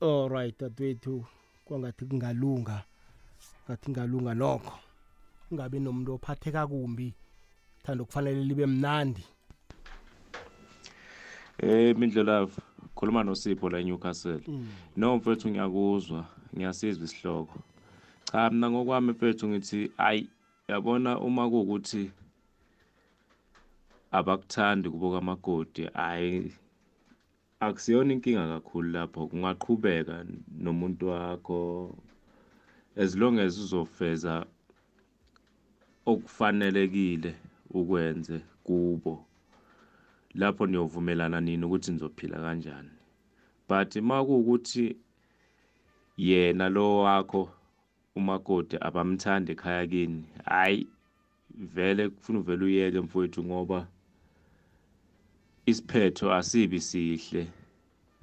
[0.00, 1.24] Alright dadwethu
[1.64, 2.84] kwangathi kungalunga
[3.64, 4.78] ngathi kungalunga nokho.
[5.50, 7.14] Ungabi nomuntu ophatheka kumbi
[7.82, 9.24] thanda kufanele libe mnandi.
[11.62, 12.60] Eh Mindlelavu
[12.94, 14.40] khuluma noSipho la eNewcastle.
[14.96, 17.58] No mfethu ngiyakuzwa ngiyasizwa isihloko.
[18.24, 20.28] Cha mina ngokwami mfethu ngithi ayi
[20.68, 22.10] yabona uma kuukuthi
[24.10, 26.52] abakuthandi kuboka amakoti ayi
[27.60, 30.24] akusiyona inkinga kakhulu lapho kungaqhubeka
[30.62, 31.96] nomuntu wakho
[32.96, 34.46] as long as uzofeza
[36.06, 37.34] okufanelekile
[37.70, 39.27] ukwenze kubo
[40.38, 42.90] lapho niyovumelana nini ukuthi nizophila kanjani.
[43.68, 44.96] But uma kuwukuthi
[46.16, 47.50] yena lo wakho
[48.16, 50.86] umakoti abamthandi ekhaya kini hayi
[51.50, 53.86] vele kufuna uvele uyeke mfowethu ngoba
[55.66, 57.46] isiphetho asibi sihle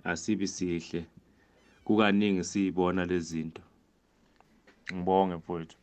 [0.04, 1.06] asibi sihle.
[1.84, 3.62] Kukaningi siyibona lezi zinto.
[4.94, 5.78] Ngibonge mfowethu.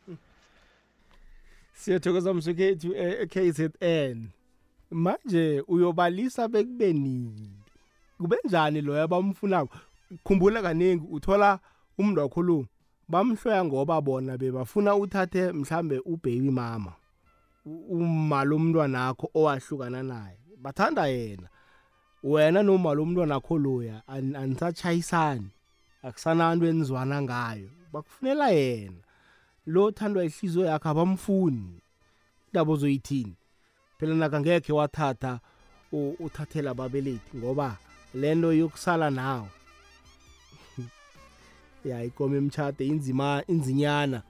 [1.73, 4.27] Siyathokoza msukhethu e-KZN
[4.93, 7.49] manje uyobalisa bekubeni
[8.17, 9.77] kube njani loyo abamfunako
[10.23, 11.59] khumbula kaningi uthola
[11.97, 12.65] umuntu wakho lo
[13.07, 16.93] bamhloya ngoba bona bebafuna uthathe mhlambe ubaby mama
[17.65, 20.37] uma lomntwana akho owahlukana naye.
[20.57, 21.47] Bathanda yena.
[22.23, 25.49] Wena noma lomntwana akho loya anisachayisani
[26.03, 27.69] akusananto enizwana ngayo.
[27.93, 29.01] Bakufunela yena.
[29.65, 31.81] Lo thandwa ihliziyo yakhe abamfuni.
[32.47, 33.35] Indaba ozoyithini?
[34.03, 35.39] Phela naka ngekhe wathatha
[36.19, 37.77] uthathela ababelethi ngoba
[38.13, 39.47] lento yokusala nawo
[41.85, 44.21] ya ikome emtshade inzima inzinyana.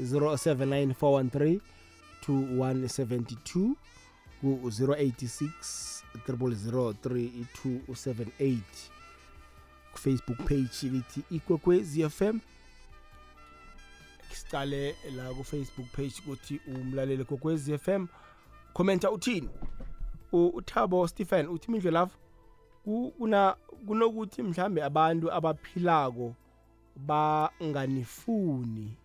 [0.00, 1.60] 079413
[2.28, 3.74] 2172
[4.40, 5.48] ku-086
[6.28, 8.56] 003
[9.92, 12.38] kufacebook page lithi ikwekwezi fm
[14.32, 18.06] sicale la ku-facebook page ukuthi umlaleli kokwezi fm
[18.76, 19.48] commenta uthini?
[20.32, 22.18] Uthabo stephen uthi mindlo lapho
[23.18, 26.34] kuna kunokuthi mhlambe abantu abaphilako
[26.96, 28.96] banganifuni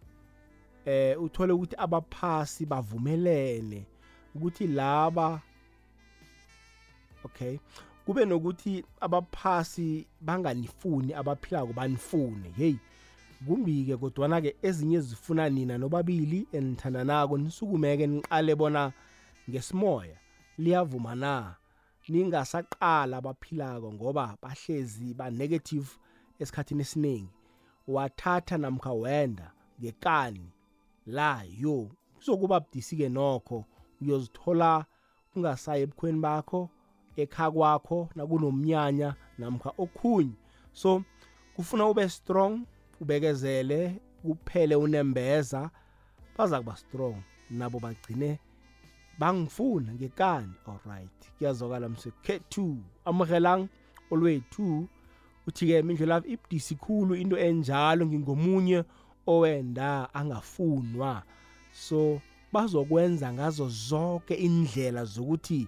[0.86, 3.86] eh uthole ukuthi abaphasi bavumelene
[4.36, 5.41] ukuthi laba
[7.23, 7.57] okay
[8.05, 12.75] kube nokuthi abaphasi banganifuni abaphilako banifune hey
[13.47, 18.91] kumbi-ke kodwana-ke ezinye zifuna nina nobabili enithandanako nisukumeke niqale bona
[19.51, 20.17] ngesimoya
[20.57, 21.55] liyavuma na?
[22.09, 25.89] Ningasaqala abaphilako ngoba bahlezi ba-negative
[26.39, 27.33] esikhathini esiningi.
[27.87, 30.47] Wathatha namkha wenda ngekani?
[31.05, 33.65] La yo kuzokuba budisi-ke nokho.
[34.01, 34.85] Uyozithola
[35.35, 36.69] ungasayi ebukhweni bakho
[37.15, 40.35] ekha kwakho nakunomnyanya namkha okhunye.
[40.73, 41.03] So
[41.55, 42.65] kufuna ube strong
[43.01, 45.69] ubekezele kuphele unembeza
[46.37, 47.15] baza kuba strong.
[47.49, 48.39] Nabo bagcine
[49.21, 53.67] bangifuna ngekani alright kuyazwakala msekhethu amuhelang
[54.12, 54.88] olwethu.
[55.47, 58.05] Uthi-ke mindlela ibudisi khulu into enjalo.
[58.05, 58.84] Ngingomunye
[59.27, 61.23] owenda angafunwa.
[61.73, 62.21] So
[62.53, 65.67] bazokwenza ngazo zonke indlela zokuthi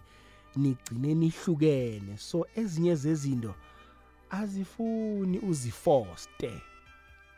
[0.55, 2.17] nigcine nihlukene.
[2.17, 3.53] So ezinye zezinto
[4.29, 6.51] azifuni uzifoste.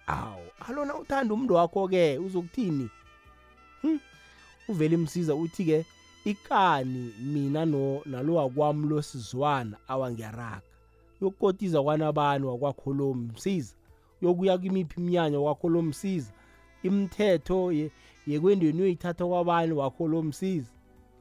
[0.07, 2.89] Awu alona uthanda umuntu wakho-ke uzokuthini?
[3.81, 3.99] Hm?
[4.67, 5.85] uvele imsiza uthi-ke
[6.25, 10.61] ikani mina no nalo wakwami lo sizwana awangiyaraga
[11.21, 13.75] yokukotiza kwanabani wakwakho lo msiza
[14.21, 16.31] yokuya kimiphi iminyanya wakho lo msiza
[16.83, 17.71] imithetho
[18.27, 20.71] yekwendweni uyoyithatha kwabani wakho lo msiza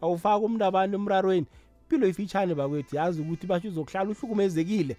[0.04, 1.46] awufaki umuntu abantu emrarweni?
[1.82, 4.96] Impilo ifitshane bakwethu yazi ukuthi basho uzokuhlala uhlukumezekile.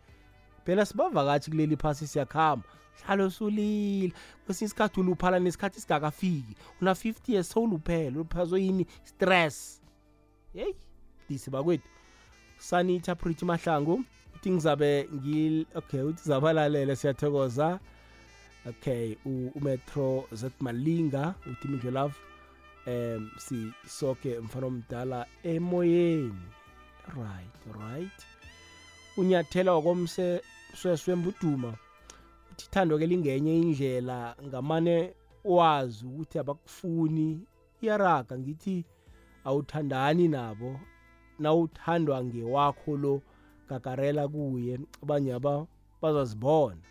[0.65, 2.65] Phela sibavakatshi kuleli phasi siyakhamba.
[3.05, 4.13] Hlalo sulile
[4.45, 6.55] kwesinye isikhathi uluphala nesikhathi singakafiki.
[6.81, 9.81] Una-50 years sowuluphele luphazwe yini stress.
[10.55, 10.75] Yeyi
[11.29, 11.89] disi bakwethu.
[12.59, 14.03] Sanitha pretty mahlangu
[14.35, 17.79] uthi ngizabe ngil okay uthi zabalalele siyathokoza.
[18.67, 22.15] Okay umetro z malinga uthi mindlo love
[22.87, 26.45] um sisoke mfana omdala emoyeni.
[27.07, 28.25] Right right.
[29.17, 30.41] Unyathela wakomse
[30.75, 31.73] sweswembuduma
[32.51, 35.13] uthi ithando ke lingenye indlela ngamane
[35.43, 37.39] wazi ukuthi abakufuni
[37.81, 38.85] iyaraga ngithi
[39.45, 40.79] awuthandani nabo
[41.39, 43.21] nawuthandwa ngewakho lo
[43.69, 45.67] gagarela kuye abanye aba
[46.01, 46.81] bazazibona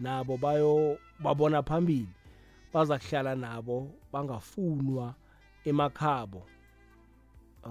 [0.00, 2.14] nabo bayo babona phambili
[2.72, 3.76] baza kuhlala nabo
[4.12, 5.14] bangafunwa
[5.64, 6.42] emakhabo.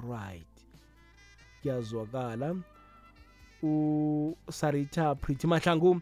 [0.09, 0.55] Right
[1.61, 2.55] kuyazwakala.
[3.61, 6.01] Usarita pretty mahlangu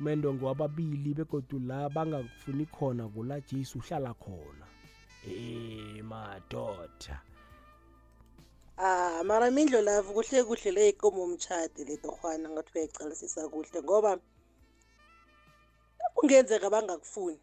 [0.00, 4.66] umendongo wababili begodu la bangakufuni khona kula jesu uhlala khona.
[5.28, 7.20] Eh madoda.
[8.78, 14.18] Ah mara mindlo lavu kuhle kuhle le ikomo umtshade le torhwana ngathi uyayicalisisa kuhle ngoba
[16.14, 17.40] kungenzeka bangakufuni.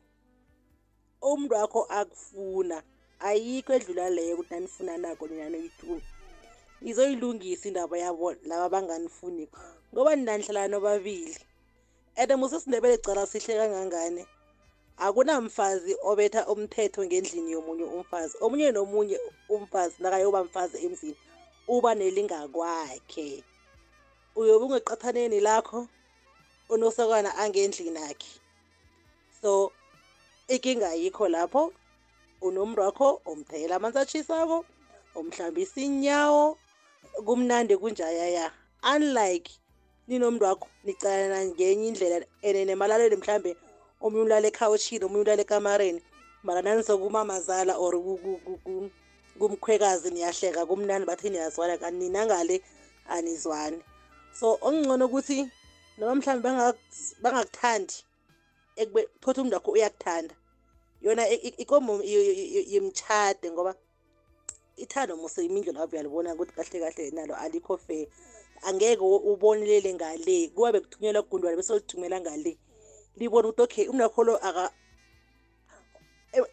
[1.21, 2.77] Umuntu wakho akufuna
[3.19, 6.03] ayikho edlula leyo ukuthi nanifuna nako nina noyithume
[6.89, 9.45] izoyilungisa indaba yabo laba banganifuni
[9.93, 11.37] ngoba ninanihlala nobabili
[12.15, 14.27] and musesindebele cala sihle kangangane
[14.97, 18.37] akunamfazi obetha umthetho ngendlini yomunye umfazi.
[18.41, 21.17] Omunye nomunye umfazi nakayoba mfazi emzini
[21.67, 23.43] uba nelingakwakhe.
[24.35, 25.87] Uyobe ungeqathaneni lakho
[26.69, 28.33] unosokana angendlini akhe
[29.41, 29.71] so
[30.47, 31.73] inkinga ayikho lapho
[32.41, 34.65] unomntu wakho umthela amanzi atshisako
[35.15, 36.57] umhlambisa inyawo
[37.25, 38.51] kumnandi kunjayaya
[38.95, 39.51] unlike
[40.07, 43.55] ninomntu wakho nicalana ngenye indlela and nemalalweni mhlambe
[44.03, 46.01] omunye ulala ekhawutshini omunye ulala ekamareni
[46.43, 47.93] mara nanisokumamazala or
[49.39, 52.61] kumkhwekazi niyahleka kumnani bathi niyazwana kanti nina ngale
[53.09, 53.79] anizwani.
[54.39, 55.49] So okungcono ukuthi
[55.97, 56.49] noma mhlawumbe
[57.23, 57.95] bangakuthandi
[58.75, 60.35] ekube thothi umuntu wakho uyakuthanda.
[61.01, 61.29] Yona
[61.63, 62.01] ikomo
[62.71, 63.75] yemtshade ngoba
[64.77, 68.07] ithando muse imindlu lapho uyalibona ukuthi kahle kahle nalo alikho fair.
[68.67, 72.57] Angeke ubonelele ngale kuba bekuthunyelwa kugundwane bese lithumela ngale.
[73.17, 74.39] Libona ukuthi okay umntu wakho lo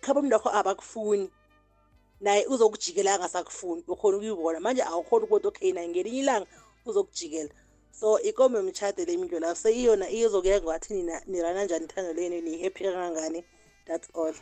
[0.01, 1.31] khaba umntu wakho abakufuni
[2.21, 4.61] naye uzokujikela angasakufuni ukhona ukuyibona.
[4.61, 6.47] Manje awukhona ukuthi okay naye ngelinye ilanga
[6.87, 7.51] uzokujikela.
[7.93, 12.85] So ikomo yomtshade le mindlu lapho seyiyona izokuya ngathi nina nirana njani ithando leni ni-happy
[12.85, 13.45] kangangani?
[13.87, 14.35] That's all.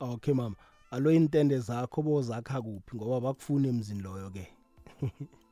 [0.00, 0.56] Okay mama.
[0.90, 2.96] Alo intende zakho bozakha kuphi?
[2.96, 4.48] Ngoba bakufuna emzini loyo ke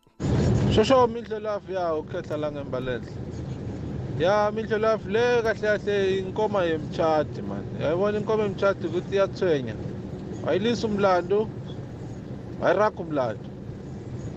[0.75, 3.13] shosho mindlelafu ya ukhetha la ngembalenhle
[4.19, 9.75] ya mindlelafu le kahle kahle inkoma yemtshadi mani yayibona inkomo yemtshadi ukuthi iyathwenya
[10.47, 11.49] wayilisa umlando
[12.61, 13.49] wayiraga umlando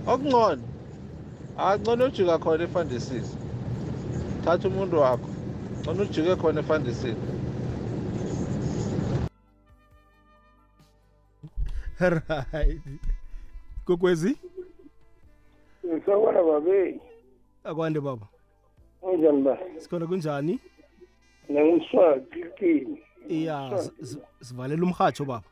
[0.07, 0.63] okungcono
[1.57, 3.29] angcono ujika khona efandisini
[4.45, 5.29] thatha umuntu wakho
[5.81, 7.21] ngcono ujike khona efandisini
[12.00, 12.81] right
[13.85, 14.37] kokwezi
[15.85, 17.02] ngisakwana babe
[17.63, 18.27] akwande baba
[19.06, 20.60] unjani ba sikhona kunjani?
[21.49, 23.89] Nangumswati kini iya
[24.41, 25.47] sivalela umhatsho baba.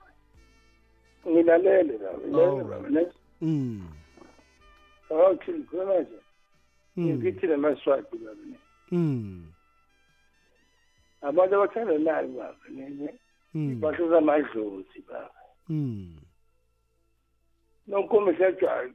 [1.28, 3.06] Ngilalele baba baba
[3.42, 3.88] mm.
[5.10, 6.20] Awuthi ngikhona nje.
[7.00, 8.58] Ngithi namaswati baba ne
[8.92, 9.46] mm.
[11.22, 13.10] Abantu abathandanayo baba ne
[13.76, 15.30] bahluza amadlozi baba.
[15.70, 16.16] Mm.
[17.88, 18.90] Nonkomo siyajwaya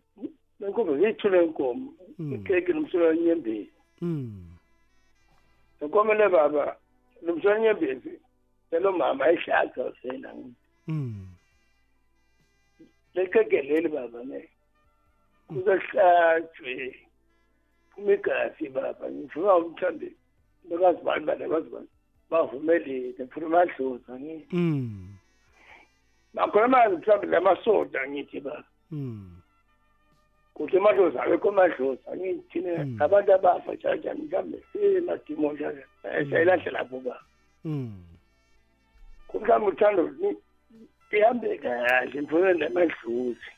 [0.61, 4.47] nenkomo ziyithule inkomo ikeke nomsolo wanyembezi Mm.
[5.81, 6.76] Nenkomo le baba
[7.22, 8.20] nomsolo wanyembezi
[8.70, 10.35] lelo mama ayishaka usena
[10.89, 11.26] Mm.
[13.14, 14.49] lekeke leli baba ne
[15.49, 16.97] kuzohlatshwe
[17.95, 20.16] kumigasi baba ngifuna umthambi
[20.68, 21.89] bekazi bani bane bazi bani
[22.31, 25.14] bavumelile mfuna amadlozi ngithi Mm.
[26.35, 29.38] nakhona manje mhlawumbe lamasoda ngithi baba Mm.
[30.59, 37.20] Kuthi amadlozi awekho amadlozi angithi thina abantu abafa kanjani mhlawumbe simadimo njalo sayilahle lapho baba
[37.64, 38.02] Mm.
[39.28, 40.11] kumhlawumbe uthando
[41.11, 43.48] ihambe kahle mfuna namadlozi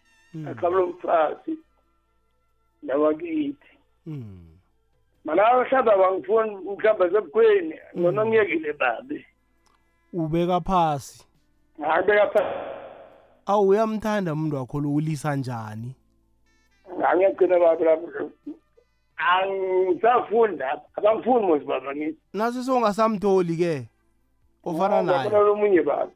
[0.48, 1.59] akhabula umfazi
[2.82, 3.70] nawakithi.
[5.24, 9.26] Mana mhlawumbe abangifuni mhlawumbe sebukhweni ngona ngiyekile babe.
[10.12, 11.24] Ubeka phasi.
[11.80, 12.57] Ngabeka phasi.
[13.46, 15.94] Awu uyamthanda umuntu wakho lo ulisa njani?
[19.20, 22.18] Angisafuni lapha abangifuni mosi baba ngithi.
[22.32, 23.86] Naso songasamtholi ke
[24.64, 25.28] ofana naye.
[25.28, 26.12] ngabona lomunye baba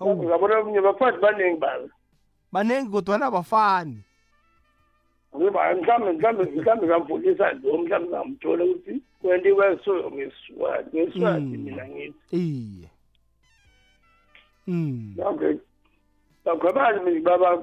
[0.00, 1.88] ngabona lomunye bafazi baningi baba.
[2.52, 4.02] Banengi kodwana abafani.
[5.34, 12.14] Mhlawumbe mhlawumbe mhlawumbe ngamfundisa lo mhlawumbe ngamthola ukuthi kwentiwe so ngesiswati ngesiswati mina ngithi.
[12.30, 12.88] Iye.
[14.66, 15.14] Mm.
[15.24, 15.56] okay
[16.44, 17.62] bakhwabazi mina baba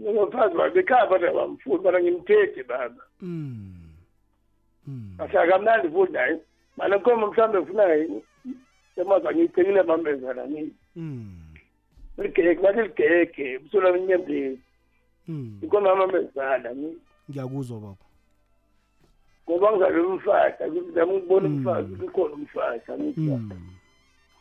[0.00, 5.14] ngofazi babekhaya bona bamfuni bona ngimthethe baba Mm.
[5.18, 6.38] ahlala kamnandi futhi naye
[6.76, 8.22] mala nkomo mhlawumbe ufuna yini
[8.96, 10.74] emaza ngiyicekile bambezana nini.
[10.96, 11.36] Mm.
[12.18, 14.60] ligege bathi ligege busola mnyembezi
[15.28, 15.58] Mm.
[15.62, 16.96] inkomo yamambezana ni
[17.30, 18.04] ngiyakuzwa baba.
[19.50, 23.30] Ngoba ngizale umfahla ngizama ukubona umfazi ukhona umfahla angithi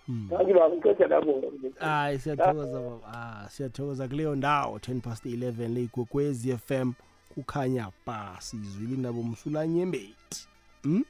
[0.10, 0.28] Mm.
[0.30, 1.43] kanti baba ngiceda labo
[1.80, 3.14] hayi siyathokoza baba.
[3.14, 6.91] Ah siyathokoza kuleyo ndawo 10 past 11 leyigwekwezi FM
[7.34, 10.47] kukhanya ba sizwile nabo msulanyembeti
[10.84, 11.03] mm?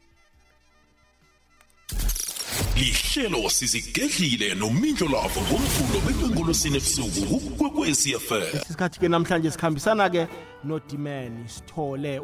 [2.75, 10.27] lihlelo sizigedlile nomindlo lavo ngomvulo bekwengolosini ebusuku kukwekwezi fm isikhathi ke namhlanje sikhambisana ke
[10.63, 12.21] nodimani sithole.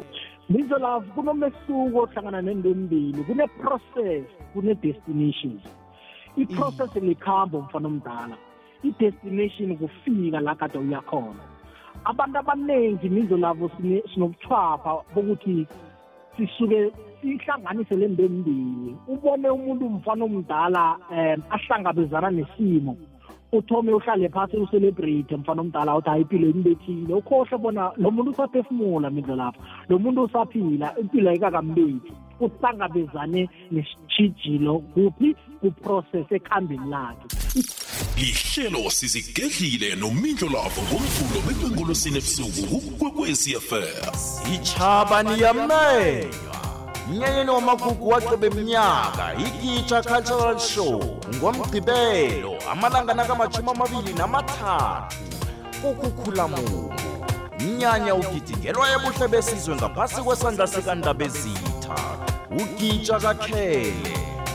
[0.48, 5.62] Lizo love kunomehluko ohlangana nento embili kune-process kune-destinations.
[6.36, 8.36] I-process likhambo mfana omdala.
[8.82, 11.40] I-destination kufika la kade uyakhona
[12.04, 15.66] abantu abaningi mizo lavo sine- sinobuchwapha bokuthi
[16.36, 18.96] sisuke sihlanganise le nto embili.
[19.08, 22.96] Ubone umuntu mfana omdala um ahlangabezana nesimo.
[23.52, 29.10] Uthome uhlale phasi ucelebrate mfana omdala uthi hayi impilo imbethile ukhohle bona lo muntu usaphefumula
[29.10, 35.36] mindlo lapha lo muntu usaphila impilo ayikakambethi uhlangabezane nesitshijilo kuphi?
[35.60, 37.26] Kuprocess ekhambeni lakhe.
[38.16, 44.12] Lihlelo sizigedlile nomindlo lavo ngomvulo bekwengolosini ebusuku kukwekwezi fm
[44.54, 46.56] itjhabani yamneywa
[47.08, 55.16] mnyanyeni wamagugu wacebe mnyaka ikitsha cultural show ngomgqibelo amalanga nakamashumi amabili namathathu
[55.82, 56.94] kukhukhulamungu
[57.60, 60.66] mnyanya ugidingelwa ebuhle besizwe ngaphasi kwesandla
[61.86, 61.96] sikandabezitha
[62.50, 63.94] ugitsha kakhele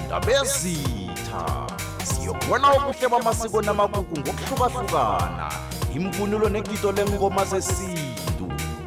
[0.05, 1.67] ndabezitha
[2.03, 5.51] siyokubona ubuhle bamasiko namagugu ngokuhlukahlukana.
[5.95, 8.45] Imvunulo negido lengoma zesintu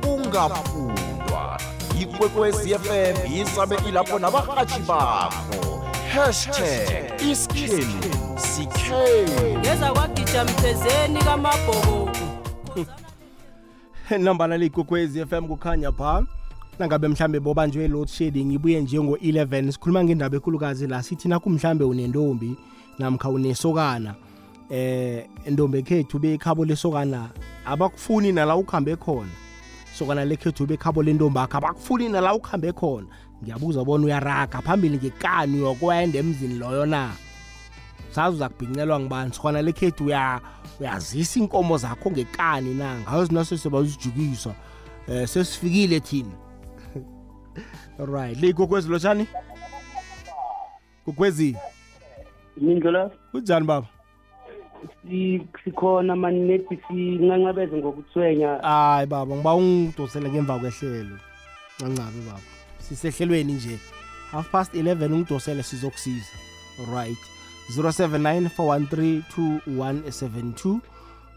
[0.09, 1.61] ungaphundwa
[2.01, 5.85] ikwekwezi fm isabe ilapho nabarhatshi bakho.
[6.15, 8.03] Hashtag isikhenu
[8.37, 9.59] sikhenu.
[9.59, 12.11] Ngeza kwagija mthezeni kamabhoko
[14.19, 16.23] nambala leyigwekwezi FM kukhanya pha
[16.79, 22.57] nangabe mhlambe bobanjwe load shedding ibuye njengo-11 sikhuluma ngendaba ekhulukazi la sithi nakho mhlambe unentombi
[22.99, 24.15] namkha unesokana.
[24.71, 27.31] Eh intombi ekhethu bekhabo lesokana
[27.65, 29.31] abakufuni nala ukuhambe khona.
[29.99, 33.07] Sokana lekhethu bekhabo lentombi akho abakufuni nala ukuhambe khona.
[33.43, 37.13] Ngiyabuza bona uyaraga phambili ngekani uyokwenda emzini loyo na?
[38.11, 39.33] Sazi uzakubhincelwa ngibani?
[39.35, 40.41] Sokana lekhethu uya
[40.81, 43.01] uyazisa inkomo zakho ngekani na?
[43.01, 44.55] Ngayo zinaso sebazijukisa
[45.09, 46.44] eh sesifikile thina.
[47.99, 48.41] Right.
[48.43, 49.27] Le kokwezi lotshani?
[51.05, 51.57] Kokwezi
[52.57, 53.11] mindlo la?
[53.33, 53.87] Kunjani baba?
[55.03, 58.59] Si- sikhona mani nethi sinqanqabeze ngokuthwenya.
[58.63, 61.19] Hayi baba ngiba ungidosele ngemva kwehlelo.
[61.81, 62.41] Ncancabe baba.
[62.79, 63.79] Sisehlelweni nje.
[64.33, 66.27] Half past 11 ungidosele sizokusiza.
[66.95, 67.19] Right.
[67.77, 70.81] 079 413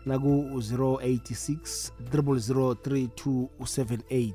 [0.06, 4.34] naku 086 003278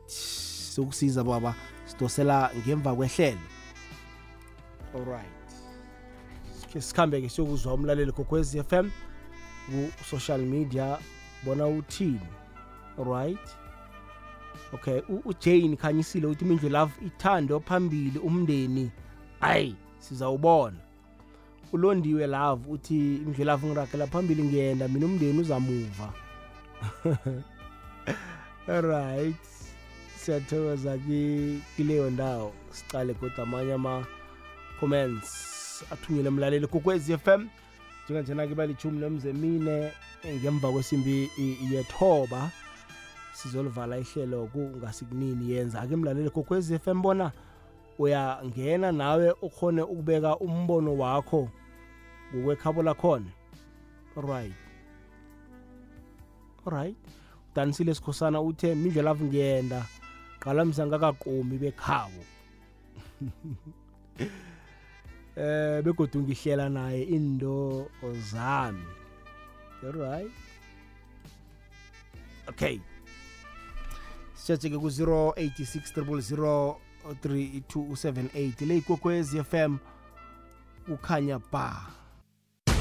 [0.74, 1.54] sokusiza baba.
[1.92, 3.38] Sidosela ngemva kwehlelo.
[4.94, 5.26] Alright
[6.60, 8.90] Sikhe sikhambe-ke siyokuzwa umlaleli kokwezi FM
[9.66, 10.98] ku-social media
[11.44, 12.20] bona uthini?
[12.98, 13.48] Right.
[14.74, 18.90] Okay u- ujane khanyisile ukuthi imindlu love ithando phambili umndeni.
[19.40, 20.76] Hayi sizawubona.
[21.72, 26.12] Ulondiwe love uthi imindlu love ngiragela phambili ngiyenda mina umndeni uzamuva.
[28.68, 29.36] Alright
[30.24, 35.28] siyathokoza ki- kileyo ndawo sicale kodwa amanye ama-comments
[35.92, 37.46] athunyele emlaleli kokwezi FM
[38.04, 39.92] njenganjena ke balithumi nomzemine
[40.40, 41.30] ngemva kwesimbi
[41.72, 42.50] yethoba
[43.32, 45.80] sizolivala ihlelo kungasikunini yenza.
[45.80, 47.32] Ake mlaleli kokwez f m bona
[47.98, 51.48] uyangena nawe ukhone ukubeka umbono wakho
[52.34, 53.26] ngokwekhabo lakhona.
[54.16, 54.54] Right.
[56.66, 56.96] Alright
[57.52, 59.84] udanisile sikhosana uthe mindlela avu ngiyenda
[60.42, 62.22] qala mzangakaqomi bekhabo
[65.36, 67.86] eh begodu ngihlela naye into
[68.30, 68.84] zami.
[69.84, 70.30] Alright?
[72.48, 72.80] Okay.
[74.34, 75.94] Sithathe-ke ku-086
[77.22, 79.78] 3278 le ikwekwezi fm
[80.86, 81.86] kukhanya ba.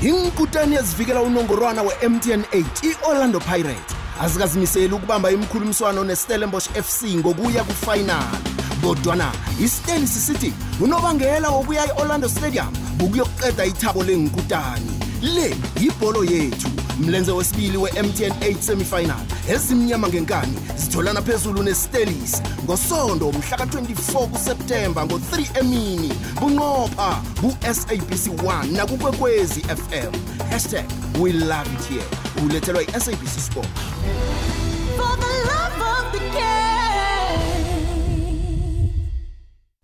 [0.02, 4.01] Inkutani ezivikela unongorwana we-mtn 8 i-orlando pirates.
[4.22, 8.38] Azikazimiseli ukubamba imkhulumiswano nestellenbosch fc ngokuya kufinal.
[8.82, 14.92] Kodwana istanley city unobangela wokuya e-orlando stadium ukuyokuqeda ithabo lenkutani
[15.22, 16.81] le yibholo yethu.
[17.02, 25.60] Mlenze wesibili we-mtn 8 semifinal ezimnyama ngenkani zitholana phezulu nestelis ngosondo mhla ka-24 kuseptemba ngo-3
[25.60, 30.12] emini bunqopha ku-sabc 1 nakukwekwezi fm
[30.50, 30.86] hashtag
[31.22, 32.06] we love it here.
[32.46, 33.68] Ulethelwa i-sabc sport.
[34.98, 36.42] For the love of the game.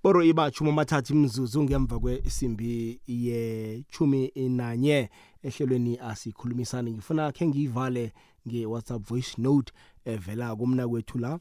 [0.03, 5.09] boro ibachumi amathathu imzuzu ngemva kwesimbi yechumi nanye.
[5.47, 8.13] Ehlelweni asikhulumisane ngifuna khe ngiyivale
[8.47, 9.73] nge-whatsapp voice note
[10.05, 11.39] evela kumna kwethu la.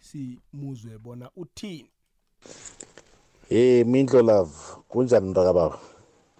[0.00, 1.90] Simuzwe bona uthini?
[3.48, 4.54] Hey mindlo love.
[4.88, 5.78] Kunjani mntakababa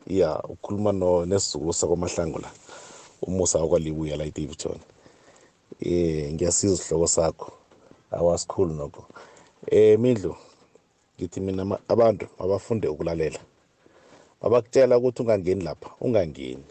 [0.06, 2.50] ya ukhuluma no nesizukulu sakwamahlango la.
[3.22, 4.78] Umusa wakwalibuya la edavidton
[5.80, 7.52] eh ngiyasiza isihloko sakho.
[8.10, 9.06] Awasikhulu nokho.
[9.66, 10.36] Eh mindlo
[11.16, 13.38] ngithi mina abantu abafunde ukulalela.
[14.40, 16.64] Babakutshela ukuthi ungangeni lapha ungangeni.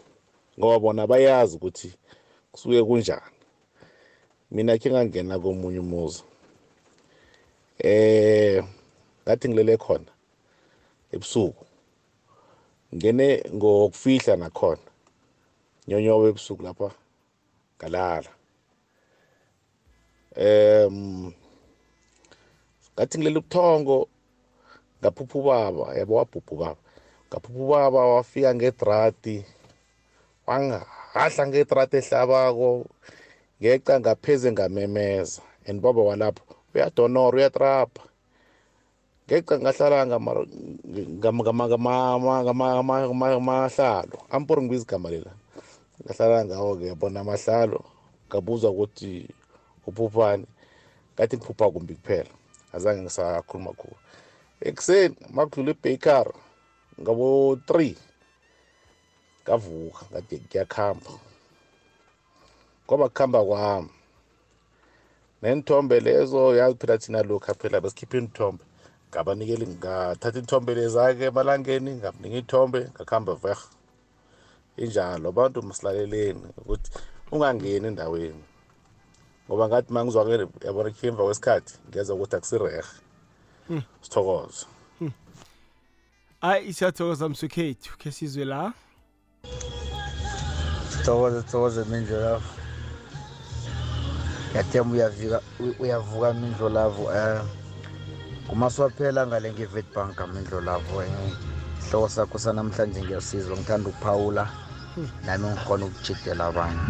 [0.58, 1.90] Ngoba bona bayazi ukuthi
[2.52, 3.34] kusuke kunjani.
[4.50, 6.22] Mina khe ngangena komunye umuzi
[7.78, 8.64] eh
[9.22, 10.12] ngathi ngilele khona
[11.14, 11.64] ebusuku.
[12.94, 14.86] Ngene ngokufihla nakhona
[15.88, 16.90] nyonyobe ebusuku lapha
[17.78, 18.30] ngalala.
[20.36, 21.32] Em
[22.94, 24.08] ngathi ngilele ubuthongo
[25.00, 26.80] ngaphupha ubaba yabo wabhubha ubaba
[27.28, 29.36] ngaphupha ubaba wafika ngedrati
[30.46, 32.86] wangahla ngedrati ehlabako
[33.60, 35.42] ngeca ngapheze ngamemeza.
[35.66, 38.02] And baba walapho uyadonora uyatrapha.
[39.26, 40.06] Ngeca ngahlala
[43.26, 44.18] ngamahlalo.
[44.30, 45.32] Ampori ngibiza igama lela.
[46.04, 47.80] Ngahlala ngawo-ke bona amahlalo.
[48.28, 49.28] Ngabuzwa ukuthi
[49.86, 50.46] uphuphani
[51.14, 52.30] ngathi ngiphupha kumbi kuphela.
[52.72, 53.96] Azange ngisakhuluma khulu.
[54.60, 56.28] Ekuseni makudlula ibakar
[57.00, 57.96] ngabo-three.
[59.44, 61.10] Ngavuka ngathi ngiyakhamba.
[62.84, 63.90] Ngoba kuhamba kwami.
[65.42, 68.64] Nenithombe lezo yazi phela thina lokhu phela besikhipha inithombe
[69.10, 73.60] ngabanikeli ngathatha inithombe lezake emalangeni ngakunika ithombe ngakuhamba veh
[74.76, 76.90] injalo abantu masilaleleni ukuthi
[77.32, 78.44] ungangeni endaweni.
[79.46, 82.82] Ngoba ngathi ma ngizwa yabona khe emva kwesikhathi ngiyeza ukuthi akusirehe
[83.68, 83.82] Hmm.
[84.02, 84.66] sithokoze.
[86.40, 88.72] Hayi siyathokoza msukhethu khe sizwe la.
[90.90, 92.50] Sithokoze sithokoze mindlo lavo
[94.50, 97.46] ngiyathemba uyavika u- uyavuka mindlo lavo um
[98.46, 101.32] ngumaswaphela ngale nge-vetbank mindlo lavo um
[101.80, 104.44] isihloko sakho sanamhlanje ngiyasizwa ngithanda ukuphawula
[105.26, 106.80] nami ngikhona ukujidela abanye.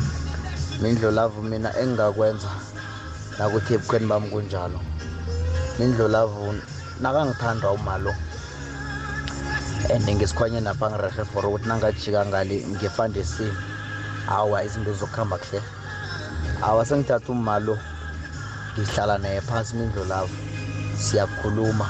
[0.82, 2.50] Mindlo lavo mina engingakwenza
[3.38, 4.80] nakuthi ebukhweni bami kunjalo.
[5.78, 6.55] Mindlo lavo
[7.00, 8.12] nakangithanda umalo
[9.91, 13.55] and ngesikhwanyeni apha ngirehe for ukuthi nangajika ngale ngefandesini
[14.26, 15.62] hawa izinto zokuhamba kuhle.
[16.61, 17.78] Hawa sengithatha umalo
[18.78, 20.30] ngihlala naye phasi mindlo lavo
[20.99, 21.87] siyakhuluma.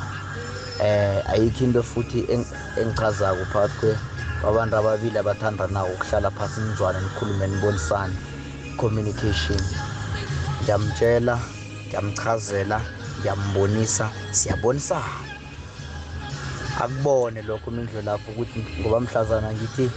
[0.81, 3.99] Eh ayikho into futhi eng- engichazako phakathi kwe
[4.41, 8.15] kwabantu ababili abathandanako ukuhlala phasi nizwane nikhulume nibonisane
[8.77, 9.61] communication.
[10.63, 11.39] Ngiyamtshela
[11.89, 12.81] ngiyamchazela
[13.21, 15.34] ngiyambonisa siyabonisana.
[16.81, 19.91] Akubone lokho mindlo lapho ukuthi ngoba mhlazana ngithi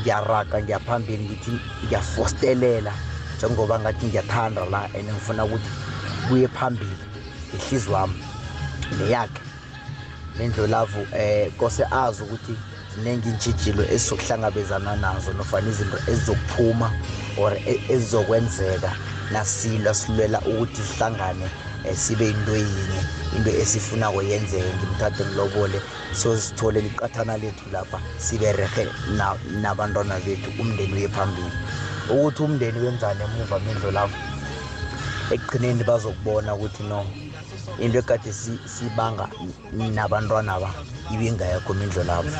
[0.00, 1.52] ngiyaraga ngiyaphambili ngithi
[1.84, 2.92] ngiyafostelela
[3.36, 5.70] njengoba ngathi ngiyathanda la and ngifuna ukuthi
[6.28, 6.96] kuye phambili
[7.54, 8.14] ihliziyo wami
[8.98, 9.42] neyakhe.
[10.38, 12.56] Nendlolavu eh kose azi ukuthi
[12.94, 16.92] ziningi iintshijilo esizokuhlangabezana nazo nofana izinto ezizokuphuma
[17.38, 18.92] or e- ezizokwenzeka
[19.32, 23.00] nasilwa silwela ukuthi sihlangane um sibe into yinye
[23.36, 25.80] into esifunako yenzeke ngimthathe ngilobole.
[26.12, 31.52] Sozitholela iqathana lethu lapha sibe rehe na- nabantwana bethu umndeni uye phambili.
[32.10, 34.16] Ukuthi umndeni wenzani emuva mindlo lapho
[35.30, 37.04] ekugcineni bazokubona ukuthi no.
[37.80, 39.28] Into ekade si- sibanga
[39.72, 40.70] nabantwana ba
[41.14, 42.30] ibingekho mindlo lapho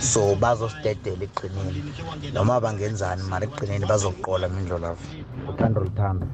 [0.00, 1.82] so bazosidedela ekugcineni.
[2.34, 3.22] Noma bangenzani
[3.88, 5.06] bazokuqola mindlo lapho
[5.48, 6.26] uthando luthando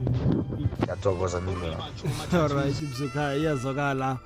[0.81, 4.19] ngiyathokoza mindlo lapho alright msukhaya iyazwakala.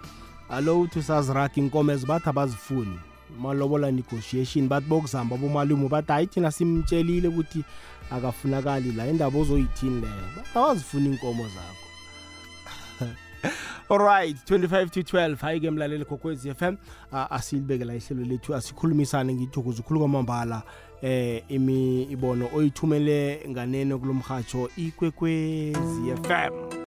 [0.50, 2.98] Alo uthi usaziragi inkomo ezibathi abazifuni.
[3.40, 7.64] Malobola negotiation bathi bokuzamba bomalumu bathi hayi thina simtshelile ukuthi
[8.10, 11.81] akafunakali la indaba ozoyithini leyo bathi awazifuni iinkomo zakho
[13.90, 16.76] alright 25 to 12 hayi-ke mlaleli kokwezi f m
[17.30, 20.62] asilibekela ihlelo lethu asikhulumisane ngithokoza ukhulu kwamambala
[21.02, 26.72] eh imi ibono oyithumele nganeno kulo mhatsho ikwekwezi f m.